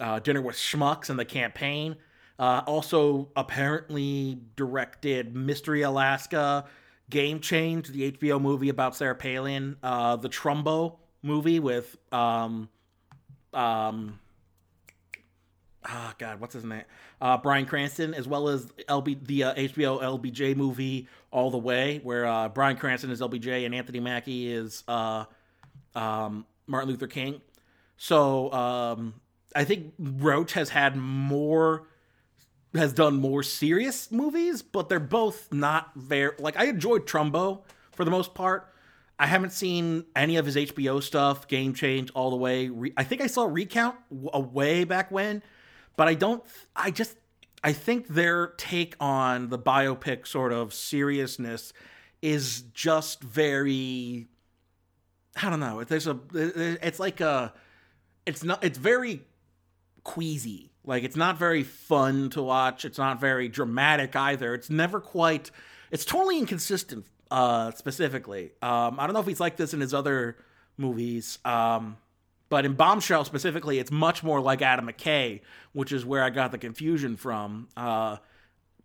[0.00, 1.96] uh, Dinner with Schmucks, and The Campaign.
[2.38, 6.66] Uh, also, apparently directed Mystery Alaska,
[7.08, 12.68] Game Change, the HBO movie about Sarah Palin, uh, the Trumbo movie with um,
[13.54, 14.18] um,
[15.84, 16.84] ah, God, what's his name?
[17.20, 22.00] Uh, Bryan Cranston, as well as LB the uh, HBO LBJ movie All the Way,
[22.02, 25.24] where uh, Bryan Cranston is LBJ and Anthony Mackie is uh,
[25.94, 27.40] um, Martin Luther King.
[27.96, 29.14] So um,
[29.54, 31.88] I think Roach has had more
[32.76, 37.62] has done more serious movies, but they're both not very like I enjoyed Trumbo
[37.92, 38.72] for the most part.
[39.18, 42.68] I haven't seen any of his HBO stuff, Game Change all the way.
[42.68, 43.96] Re- I think I saw Recount
[44.32, 45.42] a way back when,
[45.96, 46.42] but I don't
[46.74, 47.16] I just
[47.64, 51.72] I think their take on the biopic sort of seriousness
[52.22, 54.26] is just very
[55.42, 55.84] I don't know.
[55.84, 57.52] There's a it's like a
[58.26, 59.22] it's not it's very
[60.06, 62.84] queasy like it's not very fun to watch.
[62.84, 64.54] It's not very dramatic either.
[64.54, 65.50] It's never quite.
[65.90, 67.06] It's totally inconsistent.
[67.28, 70.36] Uh, specifically, um, I don't know if he's like this in his other
[70.76, 71.40] movies.
[71.44, 71.96] Um,
[72.48, 75.40] but in Bombshell specifically, it's much more like Adam McKay,
[75.72, 77.66] which is where I got the confusion from.
[77.76, 78.18] Uh,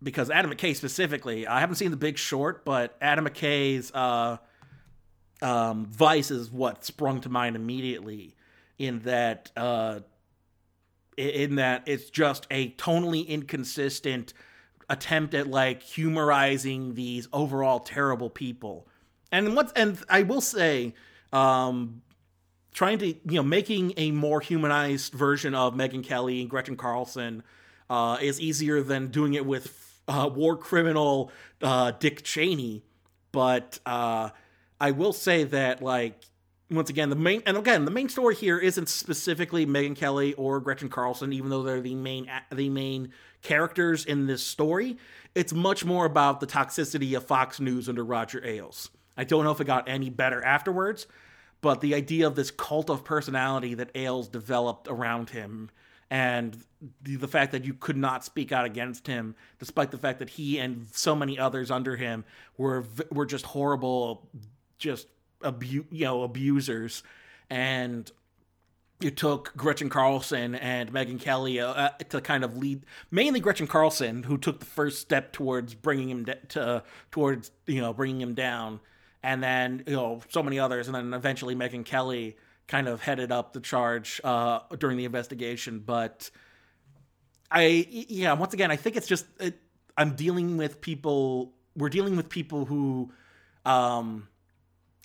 [0.02, 4.38] because Adam McKay specifically, I haven't seen The Big Short, but Adam McKay's uh,
[5.40, 8.34] um, Vice is what sprung to mind immediately.
[8.76, 10.00] In that uh,
[11.16, 14.32] in that it's just a tonally inconsistent
[14.88, 18.86] attempt at like humorizing these overall terrible people.
[19.30, 20.94] And what and I will say
[21.32, 22.02] um
[22.72, 27.42] trying to you know making a more humanized version of Megyn Kelly and Gretchen Carlson
[27.90, 32.82] uh, is easier than doing it with uh, war criminal uh, Dick Cheney.
[33.32, 34.30] But uh,
[34.80, 36.20] I will say that like
[36.70, 40.60] once again, the main and again the main story here isn't specifically Megyn Kelly or
[40.60, 44.96] Gretchen Carlson, even though they're the main the main characters in this story.
[45.34, 48.90] It's much more about the toxicity of Fox News under Roger Ailes.
[49.16, 51.06] I don't know if it got any better afterwards,
[51.60, 55.70] but the idea of this cult of personality that Ailes developed around him
[56.10, 56.62] and
[57.00, 60.28] the, the, fact that you could not speak out against him, despite the fact that
[60.28, 62.26] he and so many others under him
[62.58, 64.28] were were just horrible,
[64.78, 65.06] just
[65.44, 67.02] abu- you know abusers,
[67.50, 68.10] and
[69.00, 73.66] it took Gretchen Carlson and Megyn Kelly uh, uh, to kind of lead, mainly Gretchen
[73.66, 78.20] Carlson, who took the first step towards bringing him de- to towards you know bringing
[78.20, 78.80] him down,
[79.22, 82.36] and then you know so many others, and then eventually Megyn Kelly
[82.68, 85.80] kind of headed up the charge uh, during the investigation.
[85.80, 86.30] But
[87.50, 89.58] I, yeah, once again, I think it's just it,
[89.96, 91.52] I'm dealing with people.
[91.76, 93.12] We're dealing with people who
[93.64, 94.28] um,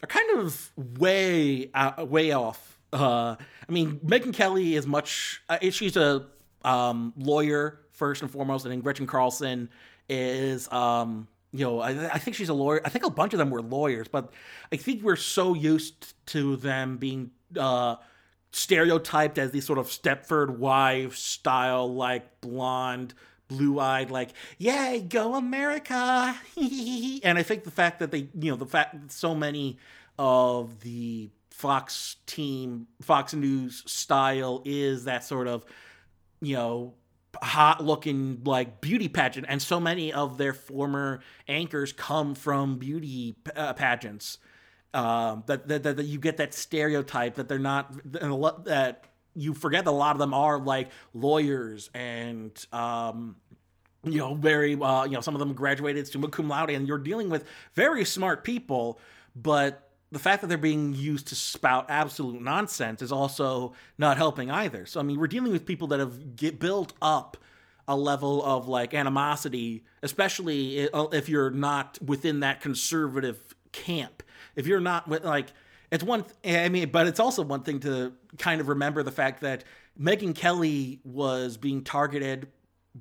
[0.04, 2.80] are kind of way out, way off.
[2.94, 3.36] Uh,
[3.68, 5.42] I mean, Megyn Kelly is much.
[5.50, 6.26] Uh, she's a
[6.64, 9.70] um, lawyer first and foremost, and then Gretchen Carlson
[10.10, 10.72] is.
[10.72, 12.82] Um, you know, I, I, think she's a lawyer.
[12.84, 14.32] I think a bunch of them were lawyers, but
[14.72, 17.96] I think we're so used to them being uh,
[18.52, 23.14] stereotyped as these sort of Stepford wife style, like blonde,
[23.48, 26.36] blue eyed, like, yay, go America.
[26.58, 29.78] and I think the fact that they, you know, the fact that so many
[30.18, 35.66] of the Fox team, Fox News style is that sort of,
[36.42, 36.94] you know,
[37.42, 39.46] hot looking like beauty pageant.
[39.50, 44.38] And so many of their former anchors come from beauty uh, pageants.
[44.94, 47.94] Um, that, that, that you get that stereotype that they're not
[48.66, 49.04] that
[49.38, 53.36] you forget that a lot of them are like lawyers and um,
[54.04, 56.98] you know very uh, you know some of them graduated summa cum laude, and you're
[56.98, 59.00] dealing with very smart people,
[59.36, 64.50] but the fact that they're being used to spout absolute nonsense is also not helping
[64.50, 64.86] either.
[64.86, 67.38] So I mean, we're dealing with people that have get built up
[67.88, 74.24] a level of like animosity, especially if you're not within that conservative camp.
[74.56, 75.54] If you're not with like
[75.92, 79.12] it's one eh, I mean, but it's also one thing to kind of remember the
[79.12, 79.64] fact that
[80.00, 82.48] Megyn Kelly was being targeted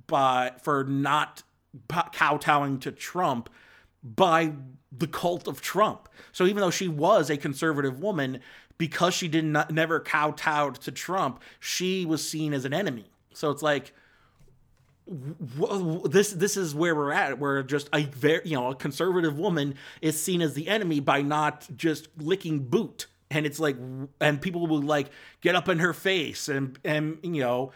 [0.06, 1.42] by for not
[1.88, 3.50] kowtowing to Trump
[4.02, 4.52] by
[4.96, 6.08] the cult of Trump.
[6.32, 8.40] So even though she was a conservative woman,
[8.78, 13.06] because she did not never kowtowed to Trump, she was seen as an enemy.
[13.34, 13.92] So it's like
[15.06, 19.74] this this is where we're at where just a very you know a conservative woman
[20.02, 23.06] is seen as the enemy by not just licking boot.
[23.30, 23.76] And it's like
[24.20, 25.08] and people will like
[25.40, 27.72] get up in her face and and you know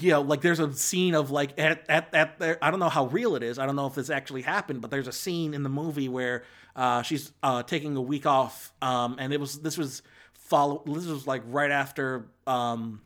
[0.00, 2.88] you know like there's a scene of like at at, at there i don't know
[2.88, 3.58] how real it is.
[3.58, 6.44] I don't know if this actually happened but there's a scene in the movie where
[6.74, 10.02] uh she's uh taking a week off um and it was this was
[10.34, 13.00] follow this was like right after um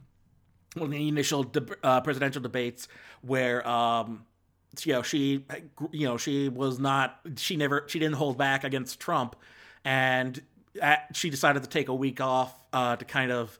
[0.74, 2.88] one of the initial de- uh, presidential debates
[3.22, 4.24] where um
[4.84, 5.44] you know she
[5.90, 9.36] you know she was not she never she didn't hold back against Trump.
[9.84, 10.40] And
[10.80, 13.58] at, she decided to take a week off uh, to kind of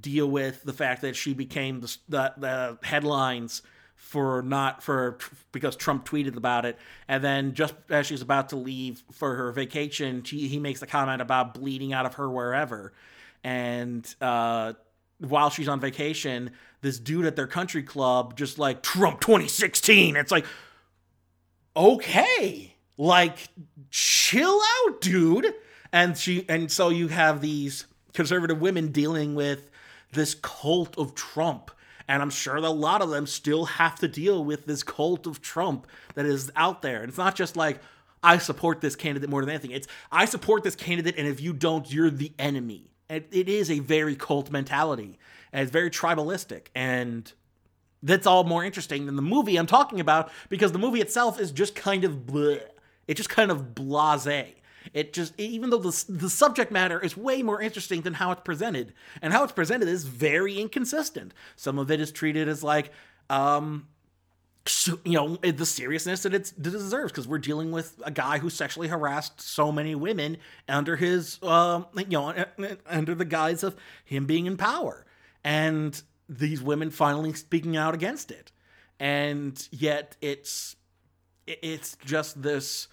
[0.00, 3.62] deal with the fact that she became the, the, the headlines
[3.94, 5.16] for not for
[5.52, 6.76] because Trump tweeted about it,
[7.08, 10.86] and then just as she's about to leave for her vacation, she, he makes the
[10.86, 12.92] comment about bleeding out of her wherever,
[13.44, 14.72] and uh,
[15.22, 20.16] while she's on vacation, this dude at their country club just like Trump 2016.
[20.16, 20.44] It's like,
[21.76, 23.48] okay, like
[23.90, 25.54] chill out, dude.
[25.92, 29.70] And she and so you have these conservative women dealing with
[30.12, 31.70] this cult of Trump.
[32.08, 35.26] And I'm sure that a lot of them still have to deal with this cult
[35.26, 37.00] of Trump that is out there.
[37.00, 37.80] And it's not just like,
[38.22, 39.70] I support this candidate more than anything.
[39.70, 42.91] It's, I support this candidate, and if you don't, you're the enemy.
[43.12, 45.18] It, it is a very cult mentality
[45.52, 47.32] and it's very tribalistic and
[48.02, 51.52] that's all more interesting than the movie I'm talking about because the movie itself is
[51.52, 52.60] just kind of bleh.
[53.06, 54.54] It just kind of blasé.
[54.92, 58.40] It just even though the the subject matter is way more interesting than how it's
[58.40, 61.32] presented, and how it's presented is very inconsistent.
[61.54, 62.90] Some of it is treated as like
[63.30, 63.86] um
[65.04, 68.48] you know eh, the seriousness that it deserves because we're dealing with a guy who
[68.48, 70.36] sexually harassed so many women
[70.68, 75.04] under his um you know eh, eh, under the guise of him being in power.
[75.44, 78.52] And these women finally speaking out against it.
[79.00, 80.76] And yet it's
[81.46, 82.86] it's just this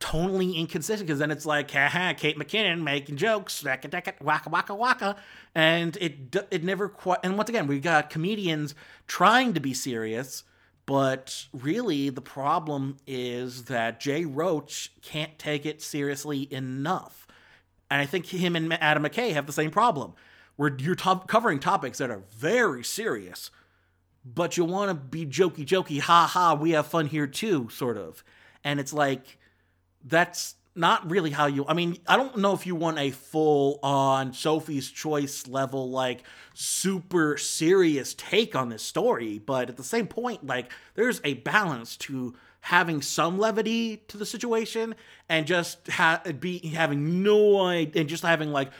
[0.00, 5.16] tonally inconsistent because then it's like haha Kate McKinnon making jokes waka waka waka
[5.54, 8.76] and it it never quite and once again we got comedians
[9.08, 10.44] trying to be serious
[10.88, 17.28] but really the problem is that Jay Roach can't take it seriously enough
[17.90, 20.14] and I think him and Adam McKay have the same problem
[20.56, 23.50] where you're covering topics that are very serious,
[24.24, 27.96] but you want to be jokey, jokey, ha ha, we have fun here too, sort
[27.96, 28.24] of.
[28.64, 29.38] And it's like,
[30.04, 31.66] that's not really how you.
[31.66, 36.22] I mean, I don't know if you want a full on Sophie's Choice level, like
[36.54, 41.96] super serious take on this story, but at the same point, like, there's a balance
[41.98, 44.94] to having some levity to the situation
[45.28, 48.70] and just ha- be having no idea and just having like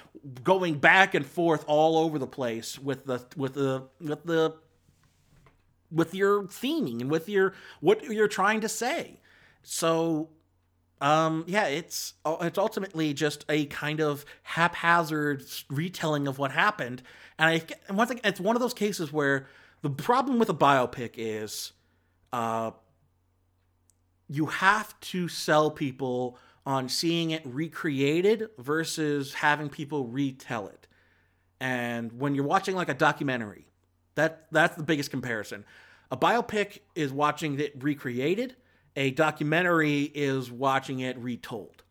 [0.43, 4.55] going back and forth all over the place with the with the with the
[5.91, 9.21] with your theming and with your what you're trying to say.
[9.63, 10.29] So
[11.01, 17.03] um yeah, it's it's ultimately just a kind of haphazard retelling of what happened.
[17.39, 19.47] And I and once again, it's one of those cases where
[19.83, 21.73] the problem with a biopic is
[22.33, 22.73] uh
[24.29, 30.87] you have to sell people on seeing it recreated versus having people retell it.
[31.61, 33.67] And when you're watching like a documentary,
[34.17, 35.65] that that's the biggest comparison.
[36.11, 38.57] A biopic is watching it recreated,
[38.99, 41.85] a documentary is watching it retold.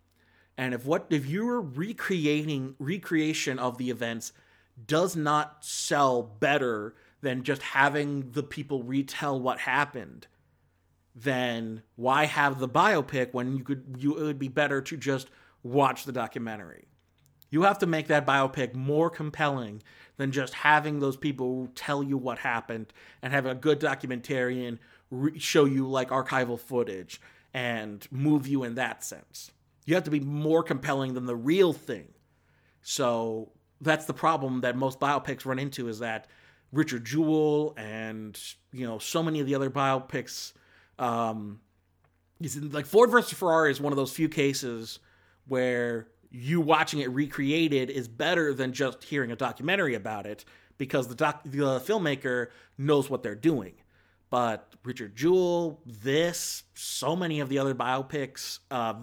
[0.58, 4.34] And if what if you're recreating recreation of the events
[4.86, 10.28] does not sell better than just having the people retell what happened,
[11.16, 15.30] then why have the biopic when you could you it would be better to just
[15.64, 16.90] watch the documentary.
[17.50, 19.82] You have to make that biopic more compelling
[20.18, 22.92] than just having those people tell you what happened
[23.22, 24.80] and have a good documentarian
[25.10, 27.22] re- show you like archival footage
[27.54, 29.52] and move you in that sense.
[29.86, 32.10] You have to be more compelling than the real thing.
[32.82, 33.52] So
[33.82, 36.28] that's the problem that most biopics run into is that
[36.72, 38.38] Richard Jewell and
[38.74, 40.54] you know so many of the other biopics
[41.00, 41.60] um
[42.72, 45.00] like Ford versus Ferrari is one of those few cases
[45.48, 50.44] where you watching it recreated is better than just hearing a documentary about it
[50.78, 52.48] because the doc the filmmaker
[52.78, 53.74] knows what they're doing.
[54.30, 58.96] But Richard Jewell, this, so many of the other biopics uh,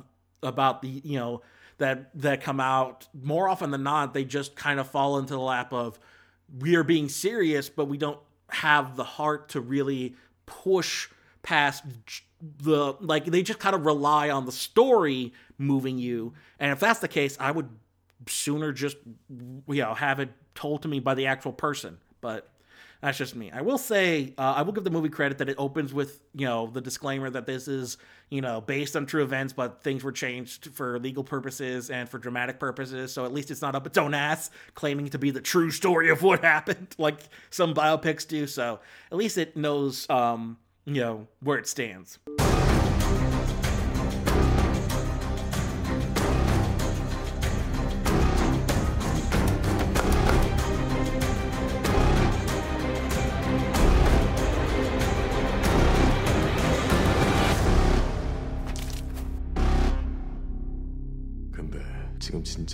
[0.43, 1.43] about the you know
[1.79, 5.41] that that come out more often than not, they just kind of fall into the
[5.41, 5.99] lap of
[6.59, 8.21] we are being serious, but we don't
[8.51, 10.15] have the heart to really
[10.47, 11.09] push
[11.43, 11.85] past
[12.59, 16.35] the like they just kind of rely on the story moving you.
[16.59, 17.69] And if that's the case i would
[18.29, 18.97] sooner just
[19.31, 21.99] you know have it told to me by the actual person.
[22.21, 22.49] But
[23.05, 23.51] that's just me.
[23.51, 26.47] I will say uh, i will give the movie credit that it opens with you
[26.47, 27.99] know the disclaimer that this is
[28.31, 32.17] you know based on true events but things were changed for legal purposes and for
[32.17, 33.13] dramatic purposes.
[33.13, 36.09] So at least it's not up its own ass claiming to be the true story
[36.09, 37.19] of what happened like
[37.51, 38.47] some biopics do.
[38.47, 38.81] So
[39.13, 42.19] at least it knows um you know where it stands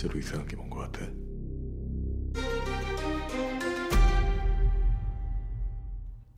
[0.00, 1.06] 진짜로 이상한 게 뭔 것 같아?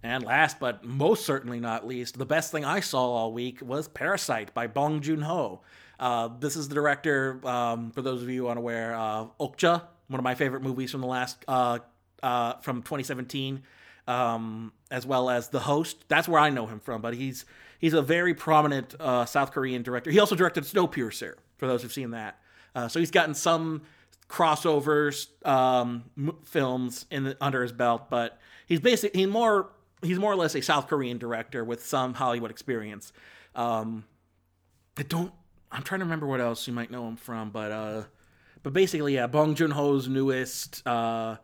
[0.02, 3.88] And last but most certainly not least, the best thing I saw all week was
[3.88, 5.60] Parasite by Bong Joon Ho.
[6.00, 10.24] Uh, this is the director, um, for those of you unaware, uh, Okja, one of
[10.24, 11.78] my favorite movies from the last, uh,
[12.22, 13.62] uh, from 2017,
[14.06, 16.04] um, as well as The Host.
[16.08, 17.44] That's where I know him from, but he's
[17.78, 20.10] he's a very prominent uh, South Korean director.
[20.10, 22.38] He also directed Snowpiercer, for those who've seen that.
[22.75, 23.83] Uh, so he's gotten some
[24.29, 26.05] crossovers um,
[26.43, 29.69] films in the, under his belt, but he's basically he more
[30.01, 33.13] he's more or less a South Korean director with some Hollywood experience.
[33.55, 34.05] Um,
[34.97, 35.31] I don't.
[35.71, 38.03] I'm trying to remember what else you might know him from, but uh,
[38.63, 41.37] but basically, yeah, Bong Joon Ho's newest uh,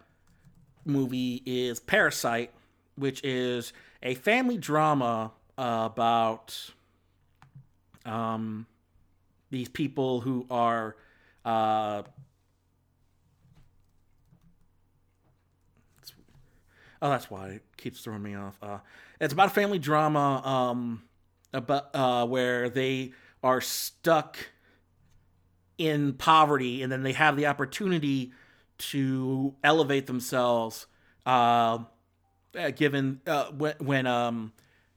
[0.86, 2.52] movie is Parasite,
[2.96, 6.72] which is a family drama about
[8.06, 8.66] um
[9.52, 10.96] these people who are
[11.50, 12.04] uh
[17.02, 18.58] Oh, that's why it keeps throwing me off.
[18.62, 18.80] Uh,
[19.22, 21.04] it's about a family drama um,
[21.54, 24.38] about uh, where they are stuck
[25.78, 28.34] in poverty, and then they have the opportunity
[28.78, 30.88] to elevate themselves.
[31.26, 31.80] Uh,
[32.58, 34.52] uh, given uh, when, when um,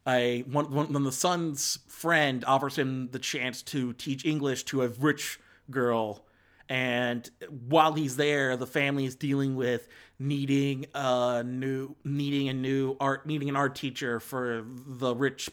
[0.06, 4.88] a when, when the son's friend offers him the chance to teach English to a
[4.88, 5.38] rich
[5.70, 6.24] girl,
[6.68, 7.28] and
[7.68, 9.88] while he's there, the family is dealing with
[10.18, 15.50] needing a new needing a new art needing an art teacher for the rich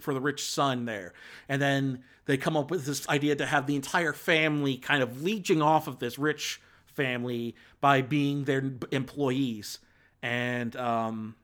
[0.00, 1.12] for the rich son there.
[1.48, 5.22] And then they come up with this idea to have the entire family kind of
[5.22, 9.78] leeching off of this rich family by being their employees.
[10.22, 11.36] And um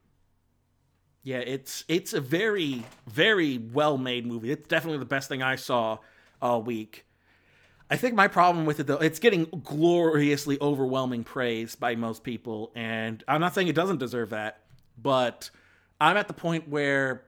[1.21, 4.51] yeah it's it's a very very well made movie.
[4.51, 5.99] It's definitely the best thing i saw
[6.41, 7.05] all week
[7.89, 12.71] I think my problem with it though, it's getting gloriously overwhelming praise by most people,
[12.75, 14.61] and I'm not saying it doesn't deserve that,
[14.97, 15.49] but
[16.01, 17.23] I'm at the point where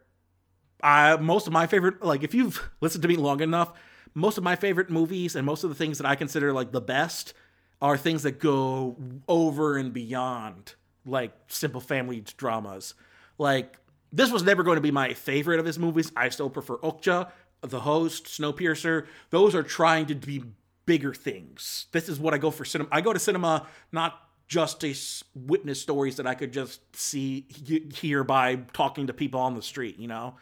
[0.82, 3.74] I most of my favorite like if you've listened to me long enough,
[4.14, 6.82] most of my favorite movies and most of the things that I consider like the
[6.82, 7.34] best
[7.82, 8.96] are things that go
[9.28, 10.76] over and beyond
[11.06, 12.96] like simple family dramas.
[13.38, 13.78] Like
[14.12, 16.12] this was never going to be my favorite of his movies.
[16.16, 17.32] I still prefer Okja
[17.70, 20.44] the host, Snowpiercer, those are trying to be
[20.86, 21.88] bigger things.
[21.92, 22.90] This is what I go for cinema.
[22.92, 24.94] I go to cinema not just to
[25.34, 27.46] witness stories that I could just see
[27.94, 30.36] hear by talking to people on the street, you know.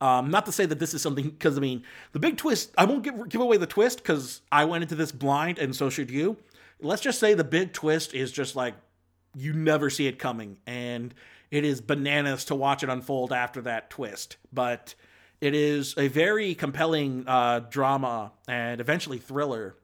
[0.00, 2.72] Um, not to say that this is something because I mean the big twist.
[2.78, 5.90] I won't give give away the twist because I went into this blind and so
[5.90, 6.36] should you.
[6.80, 8.74] Let's just say the big twist is just like
[9.36, 11.12] you never see it coming, and
[11.50, 14.38] it is bananas to watch it unfold after that twist.
[14.52, 14.94] But
[15.40, 19.76] it is a very compelling uh, drama and eventually thriller,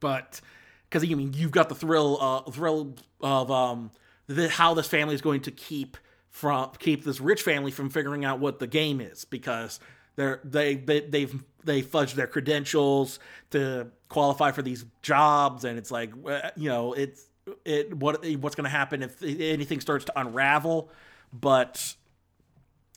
[0.00, 0.40] but
[0.88, 3.90] because I mean you've got the thrill uh, thrill of um,
[4.26, 5.96] the, how this family is going to keep
[6.30, 9.24] from keep this rich family from figuring out what the game is.
[9.24, 9.80] Because
[10.16, 13.18] they're they, they they've they fudged their credentials
[13.50, 15.64] to qualify for these jobs.
[15.64, 16.12] And it's like
[16.56, 17.26] you know it's
[17.64, 20.90] it what what's going to happen if anything starts to unravel.
[21.32, 21.94] But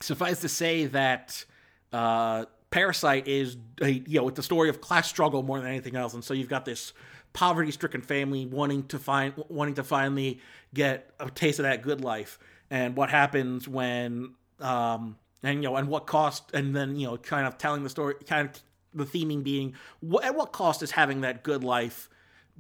[0.02, 1.46] suffice to say that
[1.94, 5.96] uh, Parasite is a, you know it's a story of class struggle more than anything
[5.96, 6.94] else, and so you've got this
[7.34, 10.40] poverty-stricken family wanting to find wanting to finally
[10.74, 12.40] get a taste of that good life,
[12.70, 17.18] and what happens when um and you know and what cost and then you know
[17.18, 18.62] kind of telling the story kind of
[18.94, 22.10] the theming being what at what cost is having that good life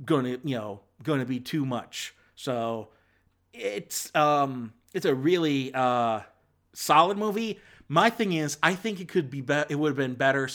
[0.06, 2.16] going to you know going to be too much?
[2.36, 2.90] So
[3.54, 6.22] it's um it's a really uh
[6.74, 7.60] solid movie.
[7.88, 10.48] My thing is i think it could be better it would have been better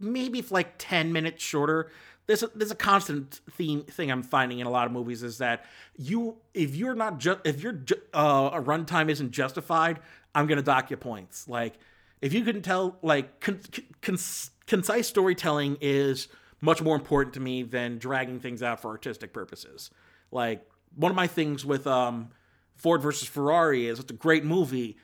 [0.00, 1.90] maybe if like 10 minutes shorter.
[2.26, 5.38] There's a, there's a constant theme thing i'm finding in a lot of movies is
[5.38, 5.64] that
[5.96, 10.00] you if you're not just if your ju- uh, a runtime isn't justified
[10.34, 11.46] i'm gonna dock your points.
[11.48, 11.74] Like
[12.22, 13.60] if you can tell like con-
[14.00, 14.18] con-
[14.66, 16.28] concise storytelling is
[16.62, 19.90] much more important to me than dragging things out for artistic purposes.
[20.30, 20.66] Like
[20.96, 22.30] one of my things with um
[22.74, 24.96] ford versus ferrari is it's a great movie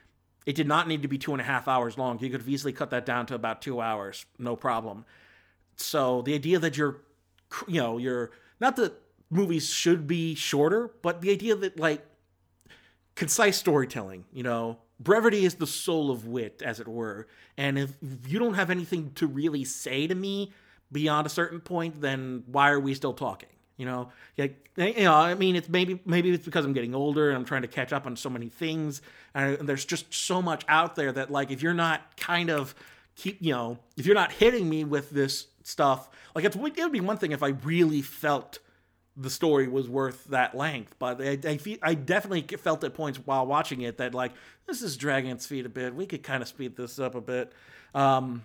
[0.46, 2.18] it did not need to be two and a half hours long.
[2.18, 5.04] You could have easily cut that down to about two hours no problem.
[5.76, 6.98] So the idea that you're
[7.66, 8.30] you know you're
[8.60, 8.94] not that
[9.30, 12.04] movies should be shorter but the idea that like
[13.14, 17.26] concise storytelling you know brevity is the soul of wit as it were.
[17.56, 17.90] And if
[18.26, 20.52] you don't have anything to really say to me
[20.92, 23.48] beyond a certain point then why are we still talking
[23.80, 24.10] you know?
[24.38, 27.44] Like you know i mean it's maybe maybe it's because i'm getting older and i'm
[27.44, 29.02] trying to catch up on so many things.
[29.34, 32.74] And there's just so much out there that like if you're not kind of
[33.16, 37.00] keep you know if you're not hitting me with this stuff like it would be
[37.00, 38.60] one thing if i really felt
[39.16, 40.94] the story was worth that length.
[40.98, 44.32] But I, I, feel, I definitely felt at points while watching it that like
[44.66, 45.94] this is dragging its feet a bit.
[45.94, 47.52] We could kind of speed this up a bit.
[47.94, 48.42] Um,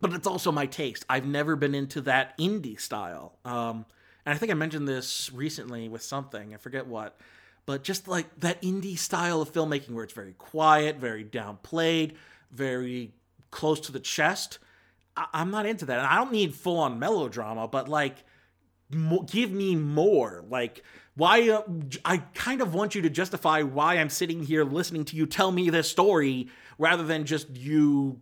[0.00, 1.04] but it's also my taste.
[1.08, 3.38] I've never been into that indie style.
[3.44, 3.84] Um,
[4.28, 7.18] and i think i mentioned this recently with something i forget what
[7.64, 12.12] but just like that indie style of filmmaking where it's very quiet very downplayed
[12.52, 13.10] very
[13.50, 14.58] close to the chest
[15.16, 15.98] I- i'm not into that.
[15.98, 18.16] And i don't need full-on melodrama but like
[18.90, 20.44] mo- give me more.
[20.48, 20.82] Like
[21.14, 21.62] why uh,
[22.04, 25.50] i kind of want you to justify why i'm sitting here listening to you tell
[25.50, 26.48] me this story
[26.78, 28.20] rather than just you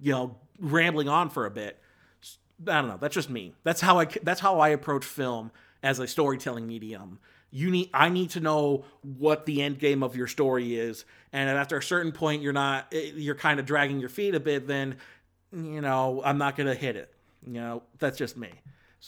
[0.00, 1.80] you know rambling on for a bit
[2.66, 2.98] i don't know.
[3.00, 3.54] That's just me.
[3.64, 5.50] That's how i that's how i approach film
[5.82, 7.18] as a storytelling medium.
[7.50, 11.48] You need i need to know what the end game of your story is and
[11.48, 14.66] after a certain point you're not eh, you're kind of dragging your feet a bit
[14.66, 14.96] then
[15.52, 17.12] you know i'm not gonna hit it.
[17.46, 18.50] You know that's just me.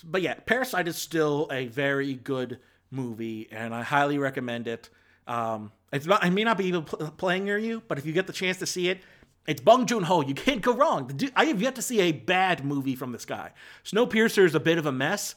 [0.05, 4.89] But yeah, Parasite is still a very good movie, and I highly recommend it.
[5.27, 6.73] Um, it's not, I may not be
[7.17, 9.01] playing near you, but if you get the chance to see it,
[9.49, 10.21] it's Bong Joon Ho.
[10.21, 11.09] You can't go wrong.
[11.09, 13.51] Dude- I have yet to see a bad movie from this guy.
[13.85, 15.35] Snowpiercer is a bit of a mess,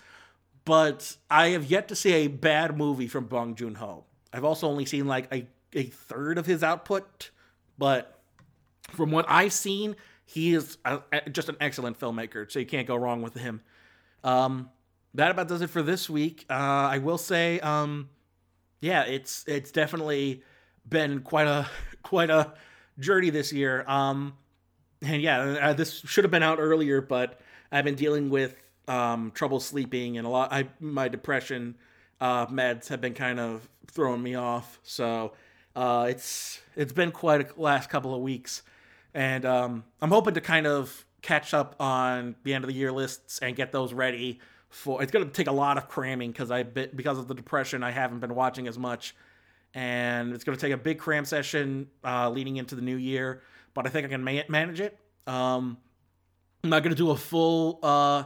[0.65, 4.03] but I have yet to see a bad movie from Bong Joon Ho.
[4.31, 7.31] I've also only seen like a, a third of his output,
[7.77, 8.19] but
[8.91, 9.95] from what I've seen,
[10.25, 13.61] he is a, a- just an excellent filmmaker, so you can't go wrong with him.
[14.23, 14.69] Um,
[15.15, 16.45] that about does it for this week.
[16.49, 18.09] Uh, I will say, um,
[18.79, 20.43] yeah, it's it's definitely
[20.87, 21.67] been quite a
[22.03, 22.53] quite a
[22.99, 23.83] journey this year.
[23.87, 24.33] Um,
[25.01, 27.39] and yeah, uh, this should have been out earlier, but
[27.71, 28.55] I've been dealing with
[28.87, 30.51] um, trouble sleeping and a lot.
[30.51, 31.75] I my depression
[32.19, 35.33] uh, meds have been kind of throwing me off, so
[35.75, 38.61] uh, it's it's been quite a last couple of weeks,
[39.13, 42.91] and um, I'm hoping to kind of catch up on the end of the year
[42.91, 44.39] lists and get those ready
[44.69, 45.01] for.
[45.01, 47.91] It's going to take a lot of cramming because I because of the depression I
[47.91, 49.15] haven't been watching as much,
[49.73, 53.43] and it's going to take a big cram session uh, leading into the new year.
[53.73, 54.97] But I think I can ma- manage it.
[55.27, 55.77] Um,
[56.63, 58.23] I'm not going to do a full uh,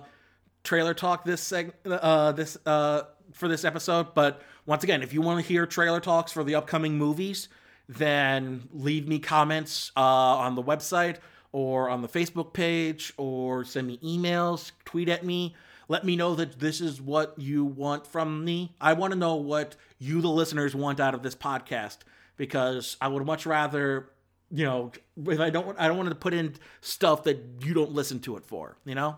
[0.63, 5.21] trailer talk this seg- uh, this uh, for this episode, but once again, if you
[5.21, 7.49] want to hear trailer talks for the upcoming movies,
[7.87, 11.17] then leave me comments uh, on the website
[11.51, 15.55] or on the Facebook page or send me emails, tweet at me.
[15.87, 18.75] Let me know that this is what you want from me.
[18.81, 21.97] I want to know what you, the listeners, want out of this podcast
[22.37, 24.09] because I would much rather,
[24.51, 24.91] you know,
[25.27, 28.37] if I don't, I don't want to put in stuff that you don't listen to
[28.37, 29.17] it for, you know.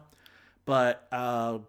[0.65, 1.59] But uh,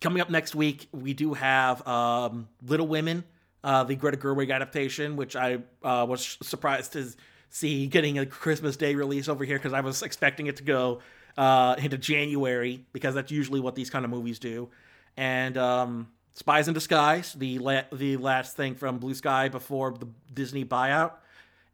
[0.00, 3.24] coming up next week, we do have um, Little Women,
[3.64, 7.08] uh, the Greta Gerwig adaptation, which I uh, was surprised to
[7.48, 11.00] see getting a Christmas Day release over here because I was expecting it to go
[11.36, 14.68] uh, into January because that's usually what these kind of movies do.
[15.16, 20.08] And um, Spies in Disguise, the la- the last thing from Blue Sky before the
[20.32, 21.12] Disney buyout,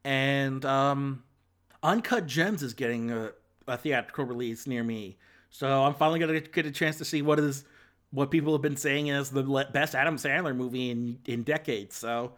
[0.05, 1.23] and um,
[1.83, 3.31] Uncut Gems is getting a,
[3.67, 5.17] a theatrical release near me.
[5.51, 7.65] So I'm finally gonna get a chance to see what is
[8.11, 9.43] what people have been saying is the
[9.73, 11.95] best Adam Sandler movie in in decades.
[11.97, 12.33] So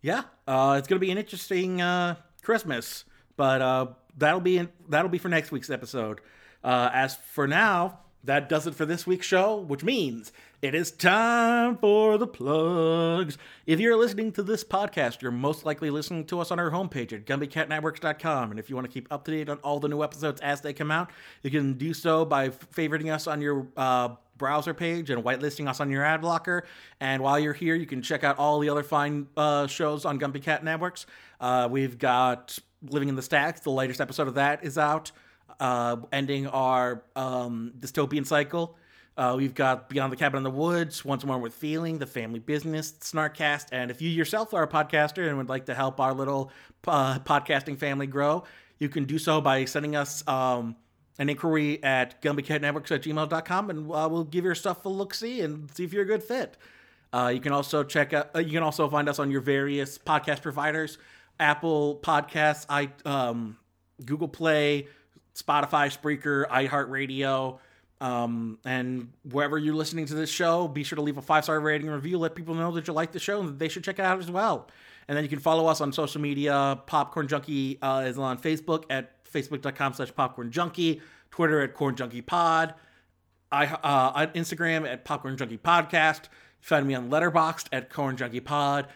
[0.00, 3.04] yeah, uh, it's gonna be an interesting uh, Christmas,
[3.36, 6.20] but uh, that'll be in, that'll be for next week's episode.
[6.64, 10.90] Uh, as for now, that does it for this week's show, which means it is
[10.90, 13.36] time for the plugs.
[13.66, 17.12] If you're listening to this podcast, you're most likely listening to us on our homepage
[17.12, 18.50] at GumbyCatNetworks.com.
[18.50, 20.62] And if you want to keep up to date on all the new episodes as
[20.62, 21.10] they come out,
[21.42, 25.80] you can do so by favoriting us on your uh, browser page and whitelisting us
[25.80, 26.64] on your ad blocker.
[27.00, 30.18] And while you're here, you can check out all the other fine uh, shows on
[30.18, 31.04] Gumby Cat Networks.
[31.40, 32.58] Uh, we've got
[32.88, 33.60] Living in the Stacks.
[33.60, 35.12] The latest episode of that is out
[35.60, 38.76] uh, ending our um, dystopian cycle.
[39.16, 42.40] Uh, we've got Beyond the Cabin in the Woods, Once More with Feeling, The Family
[42.40, 43.68] Business, Snarkcast.
[43.70, 46.50] And if you yourself are a podcaster and would like to help our little
[46.86, 48.42] uh, podcasting family grow,
[48.78, 50.74] you can do so by sending us um,
[51.18, 55.42] an inquiry at gumbycatnetworks at gmail.com and uh, we'll give your stuff a look see
[55.42, 56.56] and see if you're a good fit.
[57.12, 59.96] Uh, you can also check out, uh, you can also find us on your various
[59.96, 60.98] podcast providers
[61.38, 63.58] Apple Podcasts, I, um,
[64.04, 64.88] Google Play,
[65.34, 67.58] Spotify, Spreaker, iHeartRadio,
[68.00, 71.58] um, and wherever you're listening to this show, be sure to leave a five star
[71.60, 72.18] rating review.
[72.18, 74.18] Let people know that you like the show and that they should check it out
[74.18, 74.68] as well.
[75.08, 76.80] And then you can follow us on social media.
[76.86, 82.22] Popcorn Junkie uh, is on Facebook at facebook.com slash popcorn junkie, Twitter at corn junkie
[82.22, 82.74] pod,
[83.50, 86.28] I, uh, Instagram at popcorn junkie podcast.
[86.60, 88.88] Find me on Letterboxd at corn junkie pod.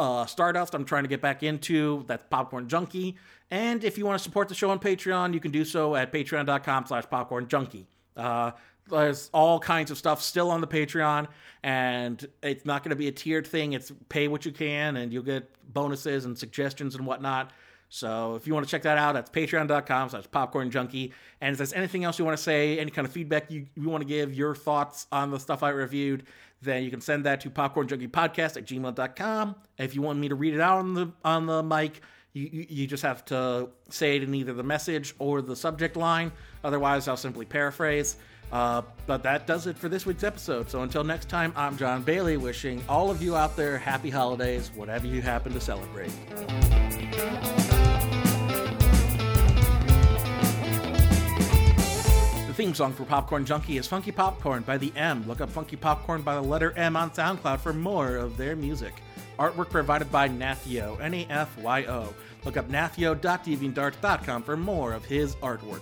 [0.00, 2.04] Uh, Stardust, I'm trying to get back into.
[2.06, 3.16] That's popcorn junkie.
[3.50, 6.10] And if you want to support the show on Patreon, you can do so at
[6.10, 7.86] patreon.com slash popcorn junkie.
[8.16, 8.52] Uh,
[8.88, 11.28] there's all kinds of stuff still on the Patreon,
[11.62, 13.74] and it's not going to be a tiered thing.
[13.74, 17.50] It's pay what you can, and you'll get bonuses and suggestions and whatnot.
[17.92, 21.12] So if you want to check that out, that's patreon.com slash popcorn junkie.
[21.40, 23.88] And if there's anything else you want to say, any kind of feedback you, you
[23.88, 26.22] want to give, your thoughts on the stuff I reviewed,
[26.62, 29.56] then you can send that to popcornjunkiepodcast at gmail.com.
[29.78, 32.00] If you want me to read it out on the on the mic,
[32.32, 35.96] you, you, you just have to say it in either the message or the subject
[35.96, 36.30] line.
[36.62, 38.16] Otherwise, I'll simply paraphrase.
[38.52, 40.70] Uh, but that does it for this week's episode.
[40.70, 44.70] So until next time, I'm John Bailey, wishing all of you out there happy holidays,
[44.74, 46.10] whatever you happen to celebrate.
[52.60, 55.26] Theme song for Popcorn Junkie is Funky Popcorn by the M.
[55.26, 58.92] Look up Funky Popcorn by the letter M on SoundCloud for more of their music.
[59.38, 62.12] Artwork provided by Nafyo, N A F Y O.
[62.44, 65.80] Look up nafyo.deviantart.com for more of his artwork.